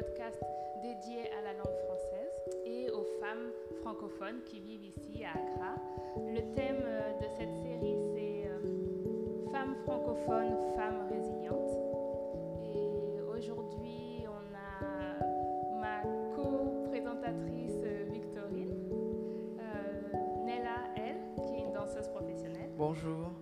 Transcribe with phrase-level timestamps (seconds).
[0.00, 0.40] podcast
[0.82, 2.32] dédié à la langue française
[2.64, 3.52] et aux femmes
[3.82, 5.74] francophones qui vivent ici à Accra.
[6.16, 11.76] Le thème euh, de cette série, c'est euh, Femmes francophones, femmes résilientes.
[12.64, 16.02] Et aujourd'hui, on a ma
[16.34, 18.74] co-présentatrice euh, Victorine,
[20.46, 22.70] Nella, elle, qui est une danseuse professionnelle.
[22.78, 23.32] Bonjour.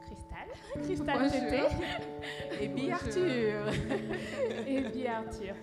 [0.00, 0.48] Cristal,
[0.82, 1.62] Cristal Tété.
[2.60, 3.72] Et Bi Arthur.
[4.66, 5.54] Et Bi Arthur.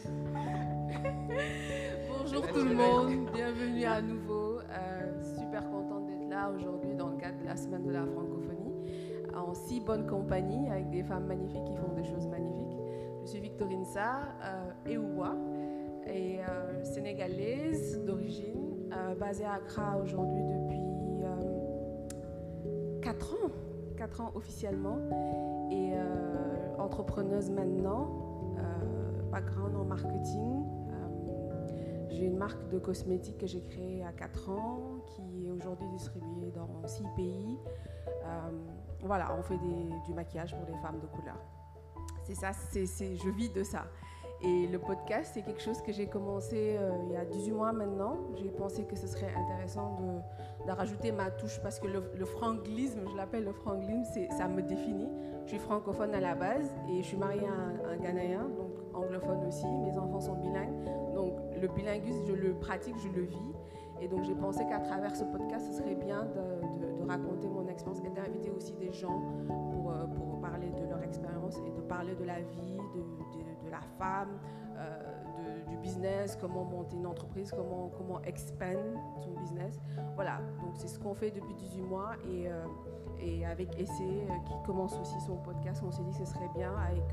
[2.07, 4.59] Bonjour tout le monde, bienvenue à nouveau.
[4.59, 8.73] Euh, super contente d'être là aujourd'hui dans le cadre de la semaine de la francophonie,
[9.35, 12.77] en si bonne compagnie avec des femmes magnifiques qui font des choses magnifiques.
[13.23, 15.35] Je suis Victorine Sarr, euh, Eoua,
[16.07, 20.79] et euh, sénégalaise d'origine, euh, basée à Accra aujourd'hui depuis
[23.01, 23.51] 4 ans.
[23.97, 24.97] 4 ans officiellement
[25.71, 28.09] et euh, entrepreneuse maintenant,
[28.57, 30.65] euh, background en marketing.
[30.89, 35.87] Euh, j'ai une marque de cosmétiques que j'ai créée à 4 ans qui est aujourd'hui
[35.89, 37.57] distribuée dans 6 pays.
[39.01, 41.37] voilà, on fait du maquillage pour les femmes de couleur.
[42.23, 43.85] C'est ça, c'est, je vis de ça.
[44.41, 47.71] Et le podcast, c'est quelque chose que j'ai commencé euh, il y a 18 mois
[47.71, 48.17] maintenant.
[48.35, 52.25] J'ai pensé que ce serait intéressant de, de rajouter ma touche parce que le, le
[52.25, 55.09] franglisme, je l'appelle le franglisme, ça me définit.
[55.45, 58.71] Je suis francophone à la base et je suis mariée à un, un Ghanéen, donc
[58.93, 59.65] anglophone aussi.
[59.65, 60.83] Mes enfants sont bilingues.
[61.13, 63.53] Donc le bilinguisme, je le pratique, je le vis.
[64.01, 67.67] Et donc j'ai pensé qu'à travers ce podcast, ce serait bien de, de, raconter mon
[67.67, 69.21] expérience et d'inviter aussi des gens
[69.71, 73.03] pour, euh, pour parler de leur expérience et de parler de la vie, de,
[73.65, 74.37] de la femme,
[74.77, 78.77] euh, du business, comment monter une entreprise, comment, comment expand
[79.19, 79.79] son business.
[80.15, 82.65] Voilà, donc c'est ce qu'on fait depuis 18 mois et, euh,
[83.49, 86.73] avec Essai euh, qui commence aussi son podcast, on s'est dit que ce serait bien
[86.75, 87.03] avec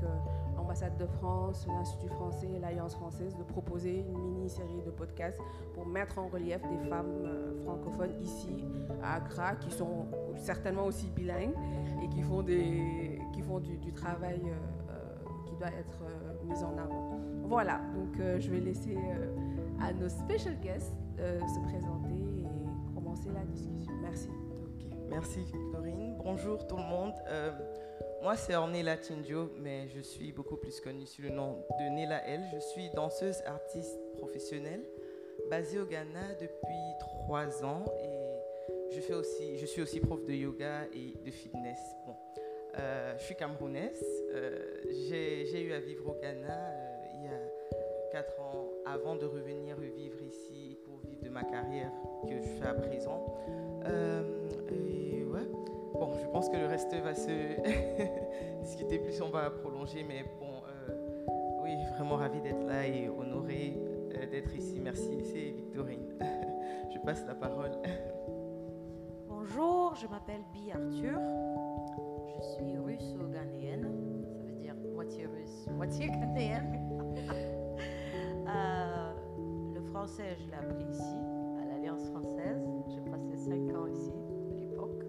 [0.55, 5.39] l'ambassade de France, l'Institut français et l'Alliance française de proposer une mini-série de podcasts
[5.73, 8.63] pour mettre en relief des femmes francophones ici
[9.01, 10.05] à Accra qui sont
[10.35, 11.55] certainement aussi bilingues
[12.03, 14.41] et qui font, des, qui font du, travail
[15.67, 16.03] être
[16.45, 17.19] mise en avant.
[17.43, 19.35] Voilà, donc euh, je vais laisser euh,
[19.81, 23.93] à nos special guests euh, se présenter et commencer la discussion.
[24.01, 24.29] Merci.
[24.77, 24.95] Okay.
[25.09, 26.17] Merci Victorine.
[26.23, 27.13] Bonjour tout le monde.
[27.27, 27.51] Euh,
[28.23, 32.25] moi c'est Ornella Tindio, mais je suis beaucoup plus connue sous le nom de Nella
[32.27, 32.41] L.
[32.53, 34.83] Je suis danseuse artiste professionnelle
[35.49, 40.33] basée au Ghana depuis trois ans et je, fais aussi, je suis aussi prof de
[40.33, 41.79] yoga et de fitness.
[42.07, 42.15] Bon.
[42.77, 44.03] Euh, je suis camerounaise.
[44.33, 47.39] Euh, j'ai eu à vivre au Ghana euh, il y a
[48.11, 51.91] 4 ans avant de revenir vivre ici pour vivre de ma carrière
[52.23, 53.25] que je fais à présent.
[55.93, 57.29] bon, je pense que le reste va se
[58.63, 60.61] discuter plus, on va prolonger, mais bon,
[61.63, 63.77] oui, vraiment ravi d'être là et honoré
[64.31, 64.79] d'être ici.
[64.79, 66.17] Merci, c'est Victorine.
[66.93, 67.71] je passe la parole.
[69.27, 71.19] Bonjour, je m'appelle Bi Arthur.
[72.43, 73.87] Je suis russo-ghanéenne,
[74.33, 76.77] ça veut dire moitié russe, moitié ghanéenne.
[78.47, 79.13] euh,
[79.73, 81.15] le français, je l'ai appris ici,
[81.61, 82.61] à l'Alliance française.
[82.89, 84.11] J'ai passé 5 ans ici,
[84.51, 85.05] à l'époque.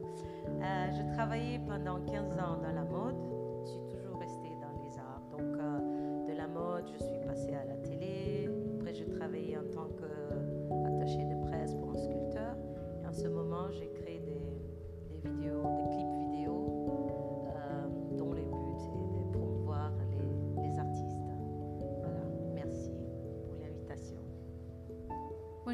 [0.46, 3.16] Euh, j'ai travaillé pendant 15 ans dans la mode.
[3.64, 5.22] Je suis toujours restée dans les arts.
[5.32, 8.48] Donc, euh, de la mode, je suis passée à la télé.
[8.78, 12.56] Après, j'ai travaillé en tant qu'attachée de presse pour un sculpteur.
[13.02, 13.88] Et en ce moment, j'ai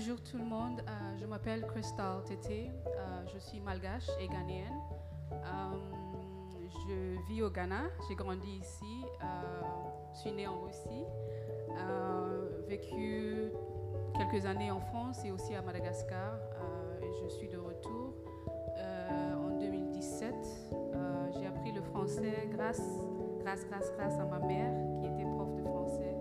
[0.00, 4.80] Bonjour tout le monde, euh, je m'appelle Crystal Tété, euh, je suis malgache et ghanéenne.
[5.30, 5.36] Euh,
[6.88, 9.04] je vis au Ghana, j'ai grandi ici,
[10.14, 11.04] je suis née en Russie,
[12.66, 13.52] vécu
[14.16, 16.32] quelques années en France et aussi à Madagascar.
[17.22, 18.14] Je suis de retour
[18.78, 20.34] en 2017.
[21.38, 22.80] j'ai appris le français grâce,
[23.40, 26.16] grâce, grâce, grâce à ma mère qui était prof de français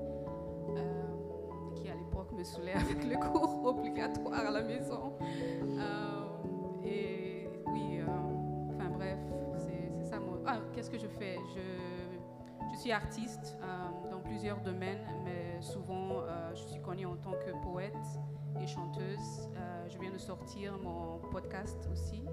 [1.75, 3.58] qui à l'époque me saoulait avec le cours
[3.99, 5.13] obligatoire à la maison.
[5.21, 8.05] Euh, et oui, euh,
[8.69, 9.19] enfin bref,
[9.57, 10.19] c'est ça.
[10.19, 10.39] Moi.
[10.45, 11.37] Ah, qu'est-ce que je fais?
[11.55, 16.23] Je, je suis artiste euh, dans plusieurs domaines, mais souvent
[16.53, 17.95] je suis connue en tant que poète
[18.61, 19.49] et chanteuse.
[19.87, 22.23] je viens de sortir mon podcast aussi,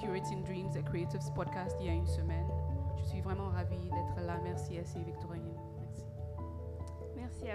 [0.00, 2.46] Curating Dreams, a Creatives Podcast, il y a une semaine.
[2.96, 4.38] Je suis vraiment ravie d'être là.
[4.42, 5.22] Merci, Essie Victorine.
[5.30, 5.31] Merci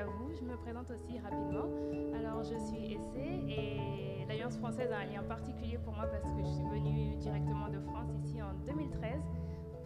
[0.05, 1.65] je me présente aussi rapidement.
[2.13, 6.37] Alors, je suis Essai et l'Alliance française a un lien particulier pour moi parce que
[6.37, 9.17] je suis venue directement de France ici en 2013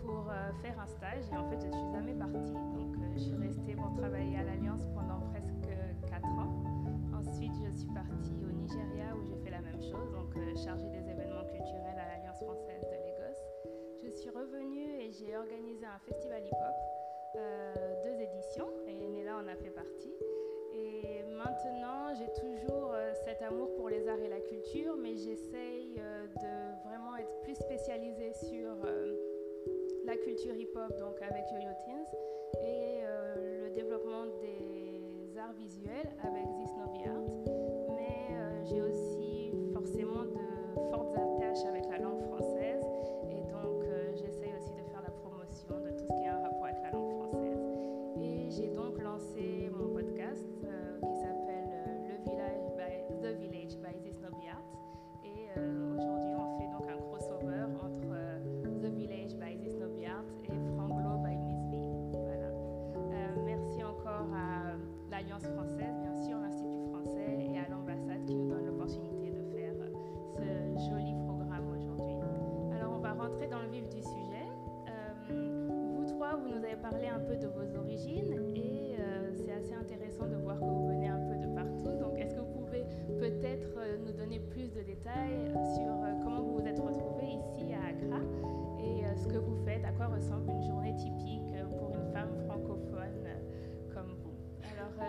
[0.04, 2.52] pour euh, faire un stage et en fait, je ne suis jamais partie.
[2.76, 5.72] Donc, euh, je suis restée pour travailler à l'Alliance pendant presque
[6.10, 6.60] 4 ans.
[7.16, 10.90] Ensuite, je suis partie au Nigeria où j'ai fait la même chose, donc euh, chargée
[10.90, 13.40] des événements culturels à l'Alliance française de Lagos.
[14.04, 16.76] Je suis revenue et j'ai organisé un festival hip-hop,
[18.04, 20.14] deux éditions, et en a fait partie.
[20.74, 26.00] Et maintenant, j'ai toujours euh, cet amour pour les arts et la culture, mais j'essaye
[26.00, 28.76] euh, de vraiment être plus spécialisée sur
[30.06, 32.06] la culture hip-hop, donc avec Yo-Yo Teens,
[32.62, 33.02] et
[33.64, 37.96] le développement des arts visuels avec This Novi Art.
[37.96, 39.01] Mais j'ai aussi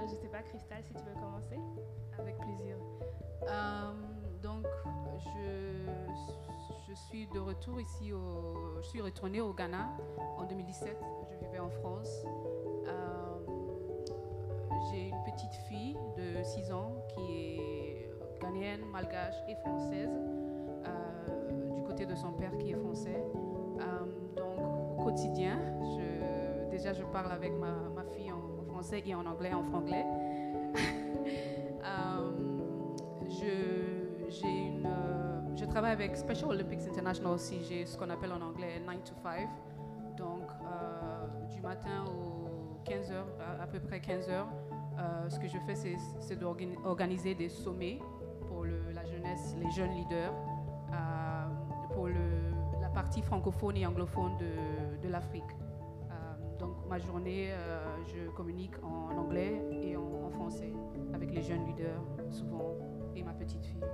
[0.06, 1.58] je ne sais pas, Cristal, si tu veux commencer
[2.18, 2.76] Avec plaisir.
[4.42, 4.66] donc,
[6.88, 9.88] je, suis de retour ici, au, je suis retournée au Ghana
[10.38, 10.96] en 2017.
[11.30, 12.24] Je vivais en France.
[12.86, 13.22] Euh,
[14.90, 18.10] j'ai une petite fille de 6 ans qui est
[18.40, 20.10] ghanéenne, malgache et française,
[20.86, 23.24] euh, du côté de son père qui est français.
[23.80, 28.31] Euh, donc au quotidien, je, déjà je parle avec ma, ma, fille
[29.06, 30.04] et en anglais, en franglais.
[33.28, 34.88] je, j'ai une
[35.56, 37.62] je travaille avec Special Olympics International aussi.
[37.68, 39.48] J'ai ce qu'on appelle en anglais 9 to 5.
[40.16, 43.26] Donc, euh, du matin aux 15 heures,
[43.60, 44.48] à, peu près 15 heures,
[44.98, 47.98] euh, ce que je fais, c'est d'organiser des sommets
[48.48, 50.32] pour la jeunesse, les jeunes leaders,
[50.92, 55.44] euh, pour la partie francophone et anglophone de, l'Afrique.
[56.62, 57.50] Donc, ma journée,
[58.06, 60.72] je communique en anglais et en français
[61.12, 62.76] avec les jeunes leaders, souvent,
[63.14, 63.84] et ma petite fille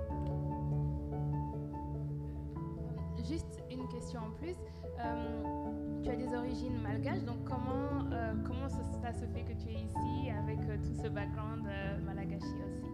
[3.29, 4.55] juste une question en plus.
[4.99, 9.69] Euh, tu as des origines malgaches, donc comment, euh, comment ça, se fait que tu
[9.69, 11.67] es ici avec euh, tout ce background
[12.03, 12.85] malagashi aussi?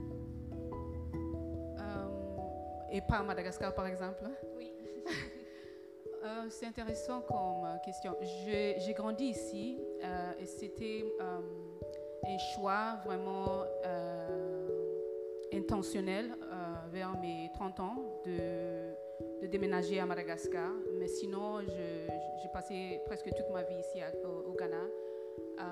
[2.92, 4.24] Et pas à Madagascar, par exemple
[4.58, 4.72] Oui.
[6.50, 8.16] C'est intéressant comme question.
[8.22, 9.80] J'ai grandi ici
[10.40, 13.64] et c'était un choix vraiment
[15.54, 16.36] intentionnel
[16.92, 17.96] vers mes 30 ans
[18.26, 20.72] de déménager à Madagascar.
[21.00, 24.78] Mais sinon, j'ai passé presque toute ma vie ici au, Ghana.
[25.60, 25.64] Euh,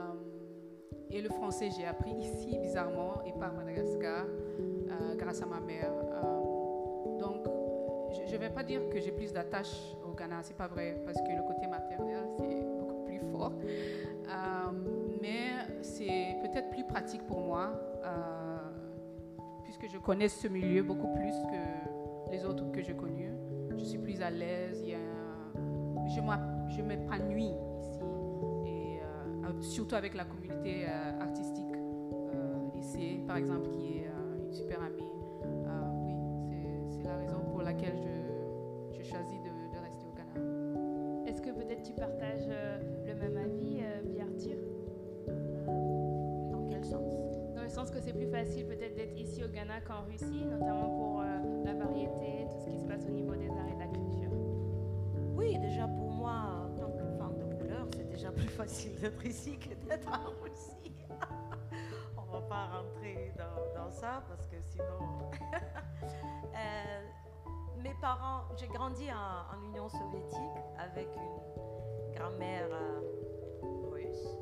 [1.11, 5.59] et le français, j'ai appris ici, bizarrement, et pas à Madagascar, euh, grâce à ma
[5.59, 5.91] mère.
[5.91, 7.45] Euh, donc,
[8.27, 9.95] je ne vais pas dire que j'ai plus d'attache
[10.41, 13.53] c'est pas vrai, parce que le côté maternel, c'est beaucoup plus fort.
[15.21, 15.51] mais
[15.81, 17.71] c'est peut-être plus pratique pour moi,
[19.63, 23.33] puisque je connais ce milieu beaucoup plus que les autres que j'ai connus
[23.83, 24.83] je suis plus à l'aise,
[26.69, 27.99] je m'épanouis ici,
[28.65, 34.07] et euh, surtout avec la communauté euh, artistique euh, ici, par exemple, qui est
[34.41, 35.03] une super amie.
[36.05, 36.15] oui,
[36.91, 38.22] c'est la raison pour laquelle je,
[41.83, 42.47] tu partages
[43.05, 44.57] le même avis, Biartir
[46.51, 47.53] Dans quel sens?
[47.55, 50.89] Dans le sens que c'est plus facile peut-être d'être ici au Ghana qu'en Russie, notamment
[50.89, 51.21] pour
[51.65, 54.31] la variété, tout ce qui se passe au niveau des arts et de la culture
[55.35, 59.25] Oui, déjà pour moi, en tant que femme de couleur, c'est déjà plus facile d'être
[59.25, 60.93] ici que d'être en Russie.
[62.17, 65.29] On va pas rentrer dans, ça parce que sinon.
[66.03, 67.03] euh,
[67.83, 71.62] mes parents, j'ai grandi en, Union soviétique avec une
[72.13, 74.37] grand-mère euh, russe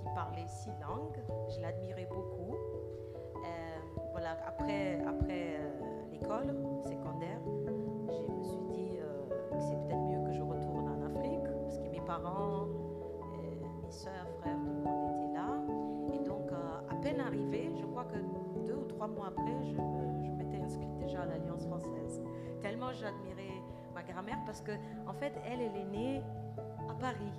[0.00, 1.18] qui parlait six langues.
[1.54, 2.54] Je l'admirais beaucoup.
[2.54, 3.78] Euh,
[4.12, 7.40] voilà, après, après euh, l'école secondaire,
[8.08, 8.98] je me suis dit
[9.50, 12.66] que c'est peut-être mieux que je retourne en Afrique, parce que mes parents,
[13.82, 16.14] mes soeurs, frères, tout le monde était là.
[16.14, 18.18] Et donc, à peine arrivé, je crois que
[18.66, 19.72] deux ou trois mois après, je,
[20.36, 22.22] m'étais inscrite déjà à l'Alliance française.
[22.60, 23.62] Tellement j'admirais
[23.94, 24.72] ma grand-mère, parce que
[25.06, 26.22] en fait, elle, elle est née
[26.88, 27.32] à Paris.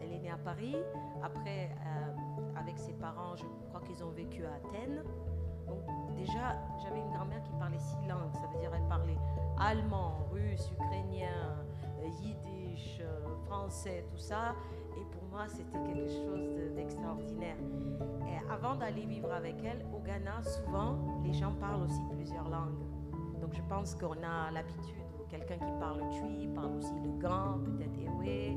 [0.00, 0.76] Elle est née à Paris.
[1.22, 1.70] Après,
[2.56, 5.02] avec ses parents, je crois qu'ils ont vécu à Athènes.
[5.66, 5.78] Donc
[6.16, 8.32] déjà, j'avais une grand-mère qui parlait six langues.
[8.34, 9.16] Ça veut dire elle parlait
[9.58, 11.30] allemand, russe, ukrainien,
[12.00, 14.54] euh, yiddish, euh, français, tout ça.
[14.96, 17.56] Et pour moi, c'était quelque chose de- d'extraordinaire.
[18.50, 22.78] Avant d'aller vivre avec elle, au Ghana, souvent, les gens parlent aussi plusieurs langues.
[23.40, 25.01] Donc je pense qu'on a l'habitude,
[25.32, 28.28] quelqu'un qui parle Twi parle aussi le Gan, peut-être Ewe.
[28.28, 28.50] Et,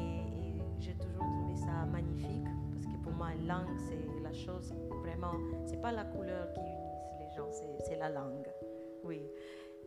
[0.00, 4.72] et j'ai toujours trouvé ça magnifique parce que pour moi, une langue, c'est la chose
[5.02, 5.32] vraiment,
[5.66, 7.50] c'est pas la couleur qui unit les gens,
[7.84, 8.48] c'est la langue.
[9.04, 9.22] Oui.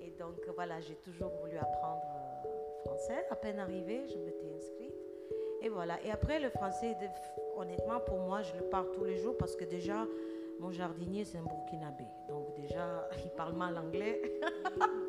[0.02, 3.26] Et donc voilà, j'ai toujours voulu apprendre euh, français.
[3.32, 4.94] À peine arrivée, je m'étais inscrite.
[5.62, 6.00] Et voilà.
[6.04, 6.96] Et après, le français,
[7.56, 10.06] honnêtement, pour moi, je le parle tous les jours parce que déjà,
[10.60, 12.06] mon jardinier, c'est un Burkinabé.
[12.30, 14.22] Donc déjà, il parle mal anglais.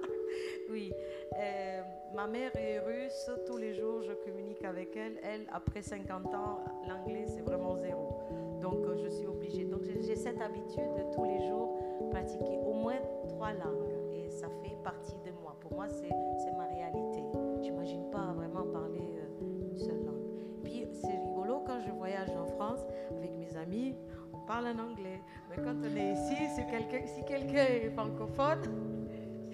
[0.70, 0.92] oui.
[1.38, 1.82] Euh,
[2.14, 3.30] ma mère est russe.
[3.46, 5.18] Tous les jours, je communique avec elle.
[5.22, 8.20] Elle, après 50 ans, l'anglais, c'est vraiment zéro.
[8.60, 9.64] Donc, euh, je suis obligée.
[9.64, 11.78] Donc, j'ai cette habitude de tous les jours
[12.10, 13.90] pratiquer au moins trois langues.
[14.12, 15.56] Et ça fait partie de moi.
[15.60, 16.10] Pour moi, c'est
[16.56, 17.22] ma réalité.
[17.62, 20.62] J'imagine pas vraiment parler euh, une seule langue.
[20.62, 22.80] Puis, c'est rigolo quand je voyage en France
[23.16, 23.94] avec mes amis.
[24.32, 25.20] On parle en anglais.
[25.50, 28.93] Mais quand on est ici, si quelqu'un est francophone,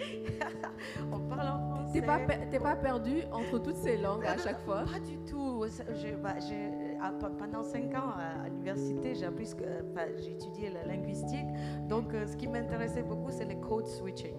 [1.12, 2.00] on parle en français.
[2.00, 4.85] T'es pas, per- pas perdu entre toutes ces langues à chaque fois?
[4.92, 5.64] Pas du tout.
[5.66, 6.35] Je- bah,
[7.02, 11.47] à- pe- pendant cinq ans à, l'université, j'ai appris euh, enfin, j'ai étudié la linguistique.
[11.88, 14.35] Donc, euh, ce qui m'intéressait beaucoup, c'est le code switching.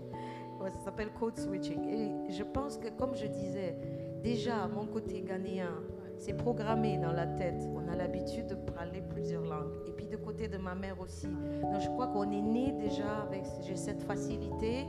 [0.61, 1.83] Ça s'appelle code switching.
[1.89, 3.75] Et je pense que, comme je disais,
[4.23, 5.71] déjà, mon côté ghanéen,
[6.19, 7.63] c'est programmé dans la tête.
[7.75, 9.73] On a l'habitude de parler plusieurs langues.
[9.87, 11.25] Et puis, de côté de ma mère aussi.
[11.27, 14.85] Donc, je crois qu'on est né déjà avec j'ai cette facilité.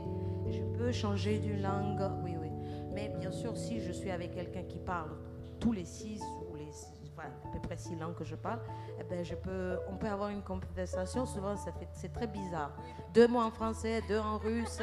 [0.53, 2.01] Je peux changer d'une langue.
[2.23, 2.49] Oui, oui.
[2.93, 5.11] Mais bien sûr, si je suis avec quelqu'un qui parle
[5.59, 6.71] tous les six ou les
[7.15, 8.59] enfin, à peu près six langues que je parle,
[8.99, 11.25] eh ben, je peux, on peut avoir une conversation.
[11.25, 12.71] Souvent, ça fait, c'est très bizarre.
[13.13, 14.79] Deux mots en français, deux en russe,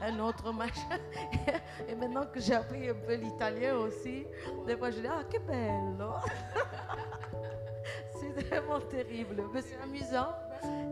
[0.00, 0.98] un autre machin.
[1.88, 4.26] Et maintenant que j'ai appris un peu l'italien aussi,
[4.66, 6.12] des fois je dis ah que bello.
[8.14, 10.32] c'est vraiment terrible, mais c'est amusant.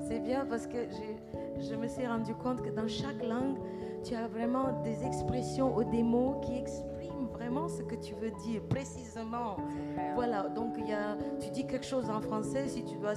[0.09, 0.89] C'est bien parce que
[1.61, 3.59] je me suis rendu compte que dans chaque langue,
[4.05, 8.31] tu as vraiment des expressions ou des mots qui expriment vraiment ce que tu veux
[8.45, 9.57] dire précisément.
[10.15, 13.15] Voilà, donc il y a, tu dis quelque chose en français, si tu dois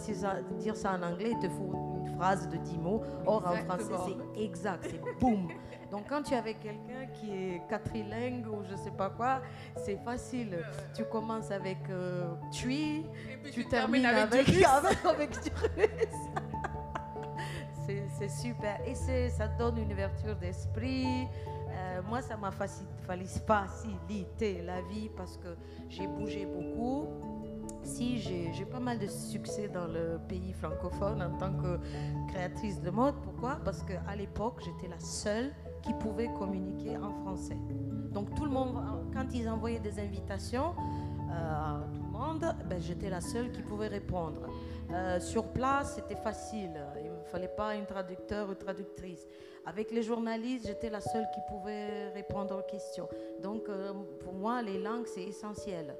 [0.59, 3.01] dire ça en anglais, il te faut une phrase de 10 mots.
[3.25, 5.47] Or, en français, c'est exact, c'est boum.
[5.91, 9.41] Donc, quand tu es avec quelqu'un qui est quatrilingue ou je sais pas quoi,
[9.75, 10.57] c'est facile.
[10.95, 13.05] Tu commences avec euh, tui,
[13.43, 15.29] tu tu termines termines avec, avec, avec,
[15.77, 16.09] avec.
[18.17, 18.79] C'est- super.
[18.87, 18.95] Et
[19.29, 21.27] ça donne une ouverture d'esprit.
[21.69, 25.55] Euh, moi, ça m'a facilité la vie parce que
[25.89, 27.07] j'ai bougé beaucoup.
[27.81, 31.79] Si j'ai pas mal de succès dans le pays francophone en tant que
[32.29, 33.15] créatrice de mode.
[33.23, 33.57] Pourquoi?
[33.63, 35.51] Parce qu'à l'époque, j'étais la seule
[35.81, 37.57] qui pouvait communiquer en français.
[38.11, 38.75] Donc tout le monde,
[39.13, 40.73] quand ils envoyaient des invitations
[41.31, 44.41] euh, à tout le monde, ben, j'étais la seule qui pouvait répondre.
[44.91, 46.71] Euh, sur place, c'était facile.
[47.03, 49.27] Il ne fallait pas un traducteur ou traductrice.
[49.65, 53.07] Avec les journalistes, j'étais la seule qui pouvait répondre aux questions.
[53.41, 55.95] Donc, euh, pour moi, les langues, c'est essentiel.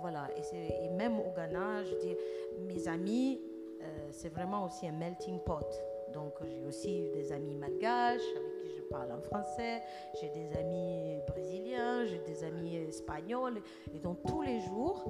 [0.00, 0.28] Voilà.
[0.36, 2.16] Et, même au Ghana, je dis,
[2.60, 3.40] mes amis,
[3.82, 5.66] euh, c'est vraiment aussi un melting pot.
[6.12, 9.82] Donc, j'ai aussi des amis malgaches avec qui je parle en français.
[10.20, 13.60] J'ai des amis brésiliens, j'ai des amis espagnols.
[13.94, 15.04] Et donc, tous les jours,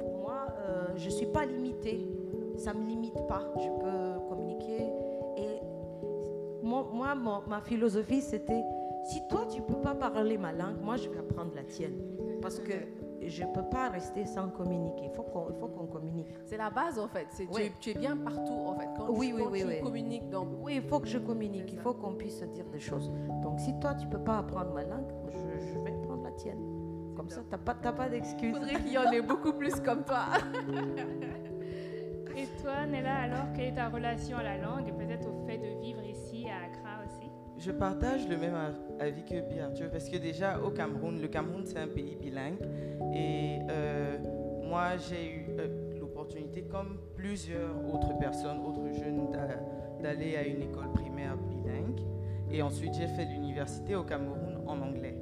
[0.00, 2.06] pour moi, euh, je ne suis pas limitée.
[2.56, 3.52] Ça ne me limite pas.
[3.56, 4.90] Je peux communiquer.
[5.36, 5.60] Et
[6.62, 7.14] moi,
[7.46, 8.62] ma philosophie, c'était
[9.04, 11.94] si toi, tu ne peux pas parler ma langue, moi, je vais apprendre la tienne.
[12.42, 12.72] Parce que
[13.22, 15.04] je ne peux pas rester sans communiquer.
[15.06, 16.28] Il faut qu'on il faut qu'on communique.
[16.44, 17.26] C'est la base en fait.
[17.36, 17.62] Tu, Oui.
[17.62, 18.88] es, tu es bien partout en fait.
[18.96, 19.80] Quand Oui, tu, oui, quand oui, tu oui.
[19.80, 20.46] communiques dans.
[20.62, 21.72] Oui, il faut que je communique.
[21.72, 23.10] Il faut qu'on puisse se dire des choses.
[23.42, 26.32] Donc, si toi, tu ne peux pas apprendre ma langue, je, je vais apprendre la
[26.32, 26.60] tienne.
[27.16, 28.54] Comme ça, tu n'as pas, pas Il d'excuses.
[28.54, 30.26] faudrait qu'il y en ait beaucoup plus comme toi.
[32.36, 35.58] Et toi, Nella, alors, quelle est ta relation à la langue et peut-être au fait
[35.58, 37.28] de vivre ici à Accra aussi?
[37.58, 41.64] Je partage le même av- avis que Pierre parce que déjà au Cameroun, le Cameroun
[41.66, 42.60] c'est un pays bilingue
[43.12, 44.16] et euh,
[44.62, 49.58] moi j'ai eu euh, l'opportunité, comme plusieurs autres personnes, autres jeunes, d'a-
[50.00, 52.00] d'aller à une école primaire bilingue
[52.48, 55.16] et ensuite j'ai fait l'université au Cameroun en anglais.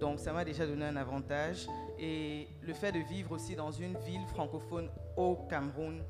[0.00, 1.68] Donc ça m'a déjà donné un avantage
[2.00, 6.02] et le fait de vivre aussi dans une ville francophone au Cameroun,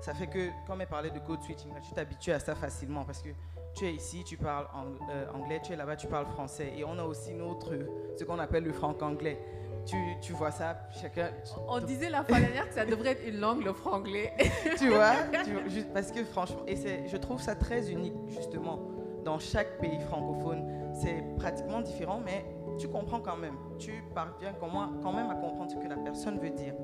[0.00, 3.04] ça fait que, comme elle parlait de code switching, là, tu t'habitues à ça facilement
[3.04, 3.30] parce que
[3.74, 4.66] tu es ici, tu parles
[5.10, 6.72] euh, anglais, tu es là-bas, tu parles français.
[6.76, 7.72] Et on a aussi notre,
[8.18, 9.38] ce qu'on appelle le franc-anglais.
[9.86, 11.30] Tu, tu vois ça, chacun,
[11.66, 14.32] On disait la fois dernière que ça devrait être une langue, le franglais.
[14.78, 16.76] tu vois, tu vois, juste parce que franchement, et
[17.08, 18.78] je trouve ça très unique justement
[19.24, 20.92] dans chaque pays francophone.
[20.94, 22.44] C'est pratiquement différent, mais
[22.82, 23.54] tu comprends quand même.
[23.78, 26.74] Tu parviens quand même à comprendre ce que la personne veut dire.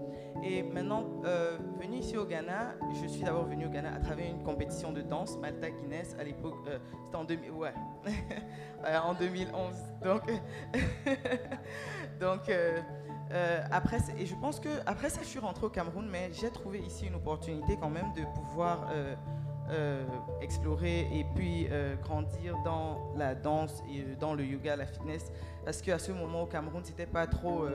[0.44, 4.30] Et maintenant, euh, venu ici au Ghana, je suis d'abord venu au Ghana à travers
[4.30, 7.74] une compétition de danse, Malta Guinness, à l'époque, euh, c'était en, ouais.
[9.04, 9.74] en 2011.
[10.04, 10.22] Donc,
[12.20, 12.80] donc euh,
[13.72, 16.78] après, et je pense que après ça, je suis rentrée au Cameroun, mais j'ai trouvé
[16.78, 18.86] ici une opportunité quand même de pouvoir
[20.40, 21.68] explorer et puis
[22.02, 25.30] grandir dans la danse et dans le yoga, la fitness,
[25.64, 27.66] parce qu'à ce moment au Cameroun, c'était pas trop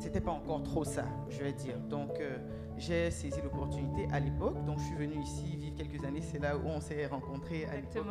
[0.00, 1.78] c'était pas encore trop ça, je vais dire.
[1.78, 2.38] Donc, euh,
[2.78, 4.64] j'ai saisi l'opportunité à l'époque.
[4.64, 6.22] Donc, je suis venue ici vivre quelques années.
[6.22, 8.06] C'est là où on s'est rencontrés à l'époque.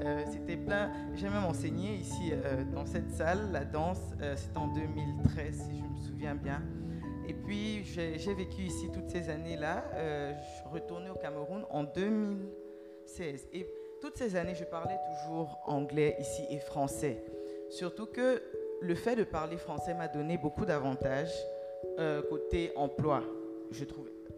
[0.00, 0.90] Euh, c'était plein.
[1.16, 4.00] J'ai même enseigné ici euh, dans cette salle la danse.
[4.36, 6.62] C'était en 2013, si je me souviens bien.
[7.28, 9.84] Et puis, j'ai vécu ici toutes ces années-là.
[10.32, 13.48] je suis retournée au Cameroun en 2016.
[13.52, 13.66] Et
[14.00, 17.22] toutes ces années, je parlais toujours anglais ici et français.
[17.68, 18.42] Surtout que
[18.80, 21.34] le fait de parler français m'a donné beaucoup d'avantages
[21.98, 23.22] euh, côté emploi.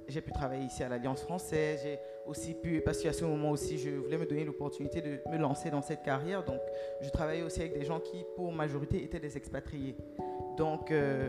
[0.08, 3.78] J'ai pu travailler ici à l'Alliance française, j'ai aussi pu, parce qu'à ce moment aussi,
[3.78, 6.42] je voulais me donner l'opportunité de me lancer dans cette carrière.
[6.44, 6.60] Donc,
[7.00, 9.94] je travaillais aussi avec des gens qui, pour majorité, étaient des expatriés.
[10.56, 11.28] Donc, euh,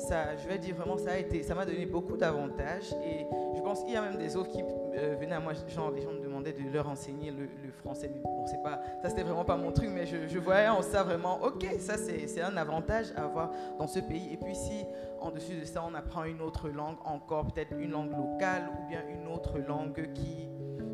[0.00, 2.92] ça, je vais dire vraiment, ça a été, ça m'a donné beaucoup d'avantages.
[3.04, 5.90] Et je pense qu'il y a même des autres qui euh, venaient à moi, genre,
[5.90, 8.10] les gens me demandaient de leur enseigner le, français.
[8.12, 11.02] Mais bon, c'est pas, ça, c'était vraiment pas mon truc, mais je, voyais en ça
[11.02, 14.32] vraiment, ok, ça, c'est un avantage à avoir dans ce pays.
[14.32, 14.84] Et puis, si
[15.20, 18.88] en dessus de ça, on apprend une autre langue, encore peut-être une langue locale ou
[18.88, 20.48] bien une autre langue qui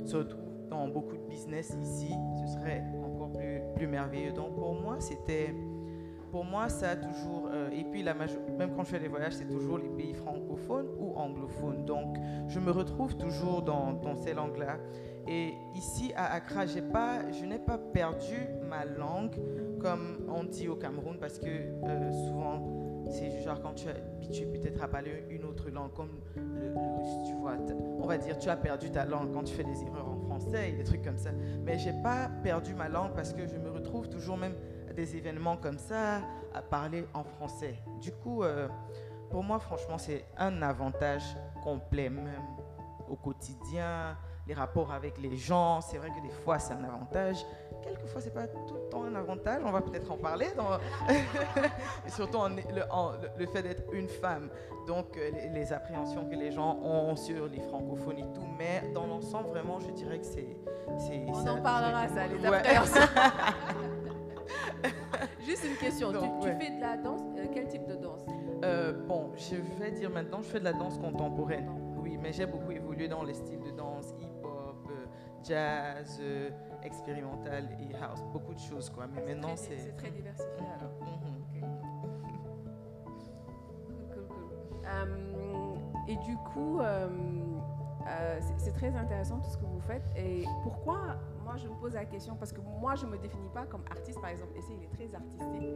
[0.05, 3.33] se retrouve dans beaucoup de business ici, ce serait encore
[3.75, 4.33] plus merveilleux.
[4.33, 5.55] Donc, pour moi, c'était
[6.37, 7.49] pour moi, ça a toujours.
[7.51, 10.89] Euh, et puis, la même quand je fais des voyages, c'est toujours les pays francophones
[10.99, 11.87] ou anglophones.
[11.87, 12.15] Donc,
[12.49, 14.77] je me retrouve toujours dans, ces langues-là.
[15.27, 18.37] Et ici, à Accra, pas, je n'ai pas perdu
[18.69, 19.35] ma langue
[19.81, 24.45] comme on dit au Cameroun, parce que euh, souvent, c'est genre quand tu es habitué
[24.45, 26.75] peut-être à parler une autre langue, comme le,
[27.27, 27.57] tu vois,
[27.99, 30.69] on va dire tu as perdu ta langue quand tu fais des erreurs en français
[30.69, 31.31] et des trucs comme ça.
[31.65, 34.55] Mais j'ai pas perdu ma langue parce que je me retrouve toujours même
[34.97, 36.23] des événements comme ça,
[36.55, 37.77] à parler en français.
[38.01, 38.69] Du coup, euh,
[39.31, 41.23] pour moi, franchement, c'est un avantage
[41.63, 42.43] complet, même
[43.09, 45.81] au quotidien, les rapports avec les gens.
[45.81, 47.45] C'est vrai que des fois, c'est un avantage.
[47.83, 49.63] Quelquefois, c'est pas tout le temps un avantage.
[49.65, 50.49] On va peut-être en parler.
[50.57, 50.79] Dans...
[52.09, 52.83] surtout le,
[53.39, 54.49] le, fait d'être une femme.
[54.87, 58.47] Donc, euh, les, appréhensions que les gens ont sur les francophones et tout.
[58.59, 60.57] Mais dans l'ensemble, vraiment, je dirais que c'est.
[61.29, 63.01] On en parlera, ça, les appréhensions.
[65.47, 66.13] Juste une question.
[66.41, 68.27] tu, fais de la danse euh, Quel type de danse?
[68.65, 71.71] Euh, Bon, je vais dire maintenant, je fais de la danse contemporaine.
[71.97, 75.07] Oui, mais j'ai beaucoup évolué dans les styles de danse hip-hop, euh,
[75.45, 76.21] jazz,
[76.83, 78.23] expérimental et house.
[78.33, 79.07] Beaucoup de choses, quoi.
[79.07, 79.79] Mais maintenant, c'est.
[79.79, 80.93] C'est très diversifié alors.
[81.01, 81.37] Mhm.
[84.13, 86.81] Cool, cool, et du coup.
[88.59, 90.07] C'est très intéressant tout ce que vous faites.
[90.17, 91.17] Et pourquoi,
[91.57, 93.83] moi, je me pose la question, parce que moi, je ne me définis pas comme
[93.91, 94.53] artiste, par exemple.
[94.59, 95.73] Essai, il est très artistique.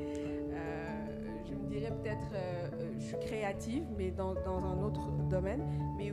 [0.52, 1.06] Euh,
[1.48, 5.64] je me dirais peut-être, euh, je suis créative, mais dans, dans, un autre domaine.
[5.96, 6.12] Mais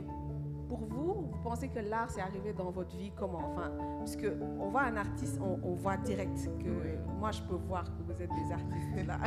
[0.68, 3.42] pour vous, vous pensez que l'art, c'est arrivé dans votre vie comment?
[3.44, 4.16] Enfin, parce
[4.58, 8.30] on voit un artiste, on, voit direct que moi, je peux voir que vous êtes
[8.30, 9.18] des artistes là.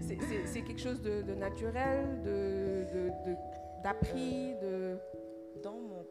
[0.46, 2.22] c'est quelque chose de, naturel,
[3.82, 4.98] d'appris, de, de,
[5.62, 6.04] dans mon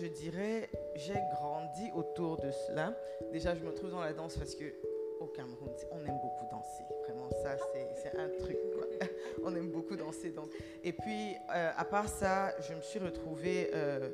[0.00, 2.96] je dirais, j'ai grandi autour de cela.
[3.32, 4.64] Déjà, je me trouve dans la danse parce que
[5.20, 6.84] au Cameroun, on aime beaucoup danser.
[7.04, 7.56] Vraiment, ça,
[8.02, 8.58] c'est un truc.
[9.44, 10.30] on aime beaucoup danser.
[10.30, 10.50] Donc.
[10.82, 14.10] Et puis, euh, à part ça, je me suis retrouvée, euh,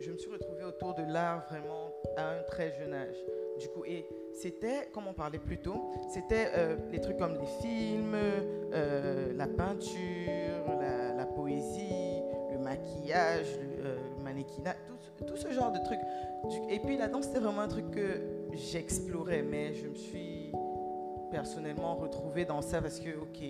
[0.00, 3.16] je me suis retrouvée autour de l'art vraiment à un très jeune âge.
[3.58, 7.46] Du coup, et c'était, comme on parlait plus tôt, c'était euh, les trucs comme les
[7.60, 8.16] films,
[9.36, 10.80] la peinture,
[11.16, 12.22] la poésie
[12.62, 13.71] maquillage, le
[14.32, 16.00] mannequinat, tout, tout, ce genre de trucs.
[16.68, 20.52] Et puis la danse, c'était vraiment un truc que j'explorais, mais je me suis
[21.30, 23.42] personnellement retrouvée dans ça parce que, ok,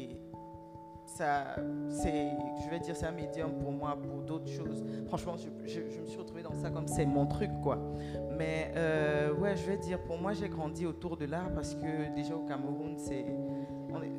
[1.05, 1.57] ça,
[1.89, 2.31] c'est,
[2.65, 4.85] je vais dire, c'est un médium pour moi, pour d'autres choses.
[5.07, 7.79] Franchement, je, je, me suis retrouvée dans ça comme c'est mon truc, quoi.
[8.39, 12.15] Mais euh, ouais, je vais dire, pour moi, j'ai grandi autour de l'art parce que
[12.15, 13.27] déjà au Cameroun, c'est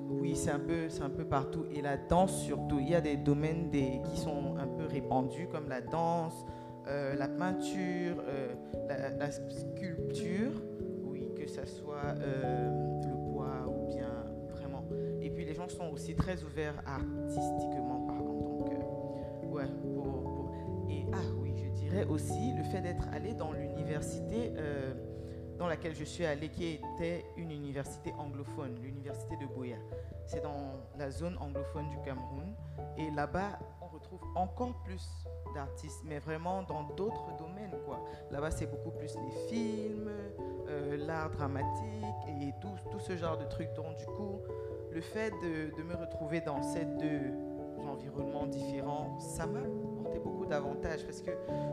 [0.09, 1.65] oui, c'est un, peu, un peu partout.
[1.71, 2.79] Et la danse surtout.
[2.79, 4.52] Il y a des domaines des, qui sont
[4.93, 6.45] répandus, comme la danse,
[6.87, 8.53] euh, la peinture, euh,
[9.17, 10.51] la, sculpture,
[11.03, 12.69] oui, que ce soit euh,
[13.07, 14.09] le bois ou bien
[14.49, 14.83] vraiment.
[15.21, 18.33] Et puis les gens sont aussi très ouverts artistiquement parlant.
[18.33, 20.51] Donc, ouais, pour,
[20.89, 24.53] Et ah oui, je dirais aussi le fait d'être allé dans l'université
[25.57, 29.77] dans laquelle je suis allée, qui était une université anglophone, l'université de Boya.
[30.25, 32.53] C'est dans la zone anglophone du Cameroun.
[32.97, 33.59] Et là-bas,
[34.03, 35.09] retrouve encore plus
[35.53, 37.75] d'artistes, mais vraiment dans d'autres domaines.
[37.85, 38.03] quoi.
[38.31, 40.09] Là-bas, c'est beaucoup plus les films,
[40.67, 42.03] euh, l'art dramatique
[42.41, 43.73] et tout, ce genre de trucs.
[43.73, 44.39] Donc, du coup,
[44.91, 47.33] le fait de, de me retrouver dans ces deux
[47.87, 51.31] environnements différents, ça m'a apporté beaucoup d'avantages parce que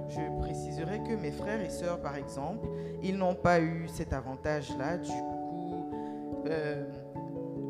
[0.09, 2.69] je préciserai que mes frères et sœurs, par exemple,
[3.03, 4.99] ils n'ont pas eu cet avantage-là.
[4.99, 5.91] Du coup,
[6.47, 6.85] euh,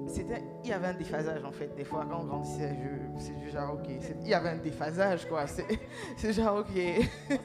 [0.06, 1.74] c'était, il y avait un déphasage en fait.
[1.76, 3.88] Des fois, quand on grandissait, je, c'est genre ok.
[4.22, 5.46] Il y avait un déphasage quoi.
[5.46, 5.66] C'est,
[6.16, 7.08] c'est genre ok.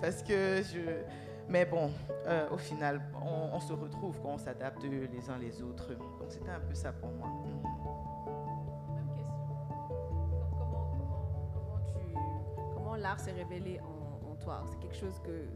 [0.00, 0.80] Parce que je.
[1.48, 1.90] Mais bon,
[2.26, 5.88] euh, au final, on, on, se retrouve quand on s'adapte les uns les autres.
[5.94, 7.28] Donc c'était un peu ça pour moi.
[8.94, 9.36] Même question.
[10.56, 12.14] Comment, comment, comment, tu,
[12.74, 14.64] comment l'art s'est révélé en, en toi?
[14.70, 15.48] C'est quelque chose que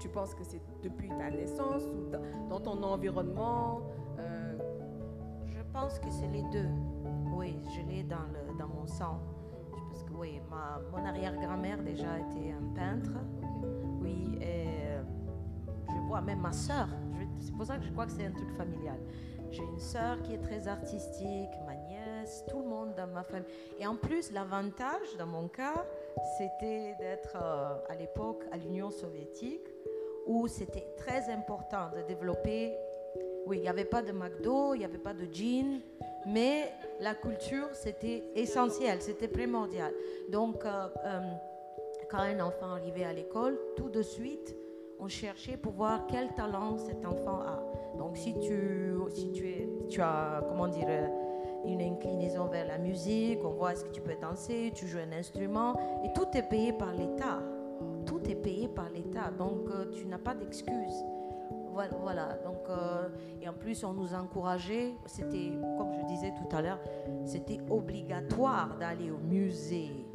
[0.00, 3.82] tu penses que c'est depuis ta naissance ou dans, dans ton environnement
[4.18, 4.58] euh...
[5.46, 6.68] Je pense que c'est les deux.
[7.34, 9.18] Oui, je l'ai dans, le, dans mon sang.
[9.90, 13.10] Parce que oui, ma, mon arrière-grand-mère déjà était un peintre.
[14.00, 15.02] Oui, et euh,
[15.88, 18.50] je vois même ma je- C'est pour ça que je crois que c'est un truc
[18.56, 18.98] familial.
[19.50, 23.46] J'ai une sœur qui est très artistique, ma nièce, tout le monde dans ma famille.
[23.78, 25.84] Et en plus, l'avantage dans mon cas,
[26.38, 29.66] c'était d'être euh, à l'époque à l'Union soviétique,
[30.26, 32.74] où c'était très important de développer.
[33.46, 35.80] Oui, il n'y avait pas de McDo, il n'y avait pas de jean,
[36.26, 39.92] mais la culture, c'était essentiel, c'était primordial.
[40.30, 41.20] Donc, euh, euh,
[42.10, 44.54] quand un enfant arrivait à l'école, tout de suite,
[45.00, 47.62] on cherchait pour voir quel talent cet enfant a.
[47.98, 51.08] Donc, si tu, si tu, es, tu as, comment dire, euh,
[51.64, 55.16] une inclinaison vers la musique, on voit est-ce que tu peux danser, tu joues un
[55.16, 57.40] instrument, et tout est payé par l'État.
[58.06, 61.04] Tout est payé par l'État, donc tu n'as pas d'excuses.
[61.72, 63.08] Voilà, voilà, donc, euh,
[63.40, 66.78] et en plus, on nous encourageait, c'était, comme je disais tout à l'heure,
[67.24, 70.06] c'était obligatoire d'aller au musée,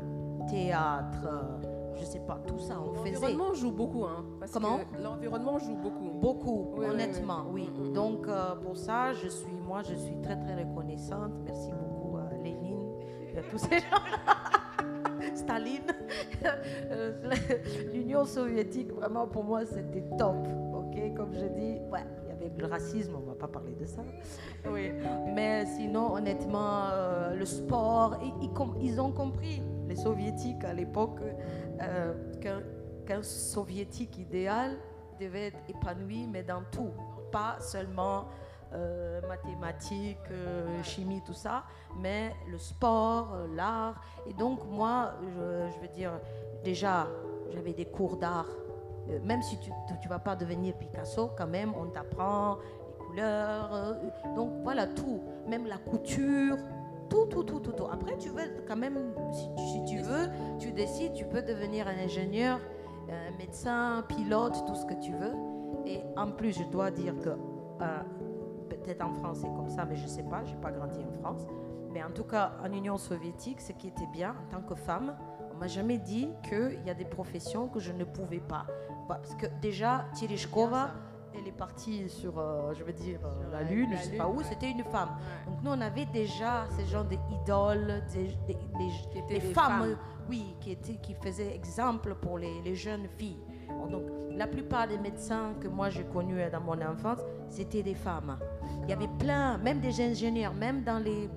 [0.47, 3.13] théâtre, euh, je sais pas, tout ça, on faisait.
[3.13, 4.79] L'environnement joue beaucoup, hein, parce Comment?
[5.01, 6.09] l'environnement joue beaucoup.
[6.19, 7.69] Beaucoup, Oui, honnêtement, oui.
[7.75, 7.93] Mm, mm, mm.
[7.93, 11.31] Donc, euh, pour ça, je suis, moi, je suis très, très reconnaissante.
[11.43, 12.91] Merci beaucoup à Lénine
[13.33, 14.03] et à tous ces gens.
[15.35, 15.81] Staline.
[17.93, 20.35] L'Union soviétique, vraiment, pour moi, c'était top.
[21.15, 23.85] Comme je dis, ouais, il y avait le racisme, on ne va pas parler de
[23.85, 24.01] ça.
[24.69, 24.91] Oui.
[25.33, 30.73] Mais sinon, honnêtement, euh, le sport, ils, ils com- ils ont compris, les soviétiques à
[30.73, 31.19] l'époque,
[31.81, 32.61] euh, qu'un
[33.05, 34.77] qu'un soviétique idéal
[35.17, 36.91] devait être épanoui, mais dans tout,
[37.31, 38.25] pas seulement
[38.73, 41.63] euh, mathématiques, euh, chimie, tout ça,
[41.97, 44.01] mais le sport, euh, l'art.
[44.27, 46.19] Et donc moi, je, je veux dire,
[46.65, 47.07] déjà,
[47.53, 48.45] j'avais des cours d'art.
[49.09, 53.69] Euh, Même si tu ne vas pas devenir Picasso, quand même, on t'apprend les couleurs.
[53.73, 53.93] euh,
[54.35, 55.21] donc voilà, tout.
[55.47, 56.57] Même la couture,
[57.09, 57.85] tout, tout, tout, tout.
[57.91, 58.97] Après, tu veux quand même,
[59.31, 60.27] si, tu- si tu veux,
[60.59, 62.59] tu décides, tu peux devenir un ingénieur,
[63.09, 65.33] un médecin, pilote, tout ce que tu veux.
[65.85, 67.99] Et en plus, je dois dire que, euh,
[68.69, 70.99] peut-être en France c'est comme ça, mais je ne sais pas, je n'ai pas grandi
[70.99, 71.47] en France.
[71.93, 75.15] Mais en tout cas, en Union soviétique, ce qui était bien en tant que femme,
[75.53, 78.65] on m'a jamais dit qu'il y a des professions que je ne pouvais pas.
[79.07, 80.91] Parce que déjà, Tereshkova,
[81.33, 84.09] elle est partie sur, euh, je veux dire, euh, la la- Lune, la je sais
[84.09, 84.43] Lune, pas où, ouais.
[84.43, 85.09] c'était une femme.
[85.09, 85.51] Ouais.
[85.51, 88.03] Donc nous, on avait déjà ces genres d'idoles,
[88.47, 89.97] des, femmes, femmes.
[90.29, 93.39] oui, qui, étaient, qui faisaient exemple pour les, les jeunes filles.
[93.91, 98.37] Donc la plupart des médecins que moi j'ai connus dans mon enfance, c'était des femmes.
[98.83, 101.29] Il y avait plein, même des ingénieurs, même dans les...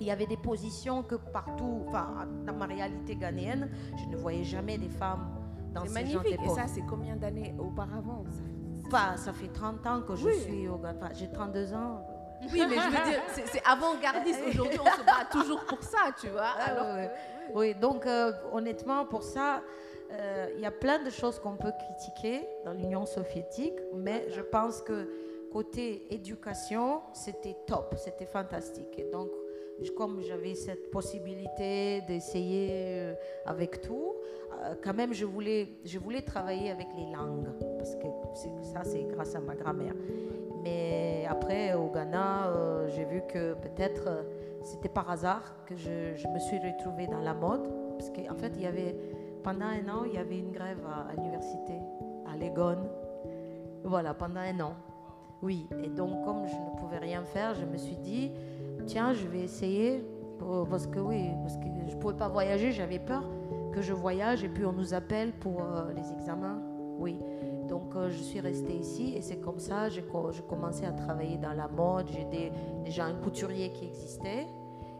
[0.00, 4.44] Il y avait des positions que partout, enfin, dans ma réalité ghanéenne, je ne voyais
[4.44, 5.28] jamais des femmes
[5.74, 6.40] dans C'est genre magnifique.
[6.44, 8.42] Et ça, c'est combien d'années auparavant ça?
[8.86, 10.40] Enfin, ça fait 30 ans que je Oui.
[10.40, 10.74] suis au.
[10.76, 12.06] Enfin, j'ai 32 ans.
[12.52, 14.40] Oui, mais je veux dire, c'est avant-gardiste.
[14.48, 16.52] Aujourd'hui, on se bat toujours pour ça, tu vois.
[16.58, 17.08] Ah, Alors ouais,
[17.52, 19.60] que- Oui, donc euh, honnêtement, pour ça,
[20.12, 24.40] euh, il y a plein de choses qu'on peut critiquer dans l'Union soviétique, mais je
[24.40, 25.08] pense que
[25.52, 28.96] côté éducation, c'était top, c'était fantastique.
[28.98, 29.28] Et donc,
[29.96, 33.14] comme j'avais cette possibilité d'essayer euh,
[33.46, 34.14] avec tout,
[34.52, 35.68] euh, quand même, je voulais,
[36.26, 38.06] travailler avec les langues, parce que
[38.62, 39.94] ça, c'est grâce à ma grand-mère.
[40.62, 44.24] Mais après, au Ghana, euh, j'ai vu que peut-être
[44.62, 45.90] c'était par hasard que je,
[46.28, 47.68] me suis retrouvée dans la mode.
[47.96, 48.52] Parce qu'en fait,
[49.42, 51.74] pendant un an, il y avait une grève à, à l'université,
[52.26, 52.78] à Legon.
[53.84, 54.74] Voilà, pendant un an.
[55.40, 58.32] Oui, et donc comme je ne pouvais rien faire, je me suis dit,
[58.88, 60.02] tiens, je vais essayer.
[60.70, 63.22] parce que oui, parce que je ne pouvais pas voyager, j'avais peur
[63.72, 66.60] que je voyage et puis on nous appelle pour euh, les examens.
[66.98, 67.18] Oui.
[67.68, 70.02] Donc je suis restée ici et c'est comme ça j'ai
[70.48, 72.06] commencé à travailler dans la mode.
[72.10, 72.50] J'ai
[72.82, 74.46] déjà un couturier qui existait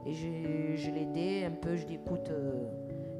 [0.05, 1.77] et je, je l'ai aidé un peu.
[1.77, 2.31] Je dis écoute,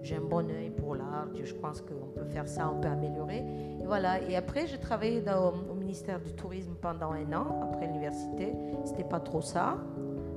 [0.03, 3.45] j'ai un bon œil pour l'art, je pense qu'on peut faire ça, on peut améliorer.
[3.81, 4.21] Et voilà.
[4.23, 5.23] Et après, j'ai travaillé
[5.71, 8.55] au ministère du Tourisme pendant un an, après l'université.
[8.85, 9.77] C'était pas trop ça,